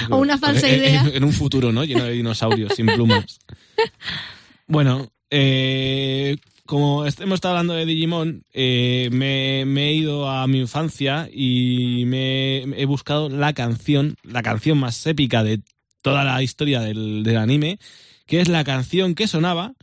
[0.10, 1.04] O una falsa En- idea.
[1.14, 1.84] En, un futuro, ¿no?
[1.84, 3.40] Lleno de dinosaurios sin plumas.
[4.68, 10.60] Bueno, eh, como hemos estado hablando de Digimon, eh, me, me he ido a mi
[10.60, 15.62] infancia y me he buscado la canción, la canción más épica de
[16.04, 17.80] toda la historia del, del anime,
[18.28, 19.74] que es la canción que sonaba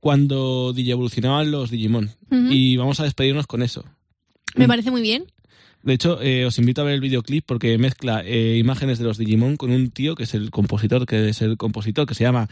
[0.00, 2.10] cuando digievolucionaban los Digimon.
[2.50, 3.84] Y vamos a despedirnos con eso.
[4.56, 5.26] Me parece muy bien.
[5.82, 9.18] De hecho, eh, os invito a ver el videoclip porque mezcla eh, imágenes de los
[9.18, 12.48] Digimon con un tío que es el compositor, que es el compositor, que se llama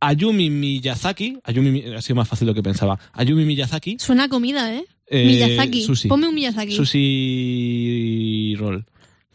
[0.00, 1.38] Ayumi Miyazaki.
[1.44, 2.98] Ayumi, Mi- ha sido más fácil lo que pensaba.
[3.12, 3.96] Ayumi Miyazaki.
[3.98, 4.84] Suena a comida, ¿eh?
[5.08, 5.82] eh, Miyazaki.
[5.82, 6.08] Sushi.
[6.08, 6.72] Ponme un Miyazaki.
[6.76, 8.84] Sushi Roll.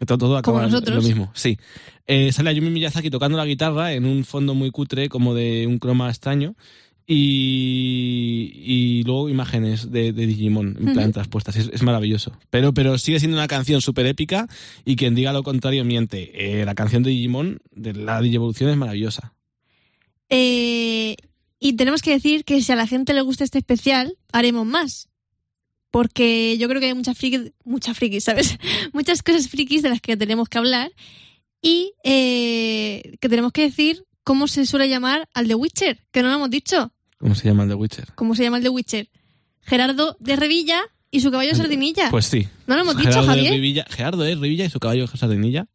[0.06, 0.98] Todo, todo Como nosotros.
[0.98, 1.32] lo mismo.
[1.34, 1.58] Sí.
[2.08, 5.80] Eh, sale Ayumi Miyazaki tocando la guitarra en un fondo muy cutre, como de un
[5.80, 6.56] croma extraño.
[7.08, 11.12] Y, y luego imágenes de, de Digimon en plan Ujú.
[11.14, 11.56] traspuestas.
[11.56, 12.32] Es, es maravilloso.
[12.50, 14.48] Pero, pero sigue siendo una canción súper épica
[14.86, 16.32] y quien diga lo contrario miente.
[16.62, 19.34] Eh, la canción de Digimon, de la Digievolución, es maravillosa.
[20.30, 21.16] Eh,
[21.60, 25.10] y tenemos que decir que si a la gente le gusta este especial, haremos más.
[25.92, 28.58] Porque yo creo que hay muchas frikis, muchas frikis, ¿sabes?
[28.94, 30.92] Muchas cosas frikis de las que tenemos que hablar.
[31.62, 36.30] Y eh, que tenemos que decir cómo se suele llamar al The Witcher, que no
[36.30, 36.92] lo hemos dicho.
[37.18, 38.08] ¿Cómo se llama el de Witcher?
[38.16, 39.10] ¿Cómo se llama el The Witcher?
[39.62, 42.10] Gerardo de Revilla y su caballo Sardinilla.
[42.12, 42.48] Pues sí.
[42.68, 43.52] ¿No lo hemos dicho, de Javier?
[43.54, 45.68] Revilla, Gerardo de Revilla y su caballo Sardinilla.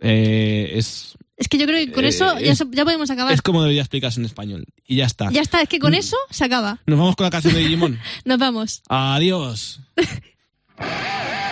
[0.00, 3.08] Eh, es, Es que yo creo que con Eh, eso ya, es- so- ya podemos
[3.10, 3.32] acabar.
[3.32, 4.66] es como debería explicarse en español.
[4.86, 5.30] Y ya está.
[5.30, 5.96] Ya está, es que con Mm.
[5.96, 6.80] eso se acaba.
[6.86, 7.98] Nos vamos con la canción de Digimon.
[8.24, 8.82] Nos vamos.
[8.88, 9.80] Adiós.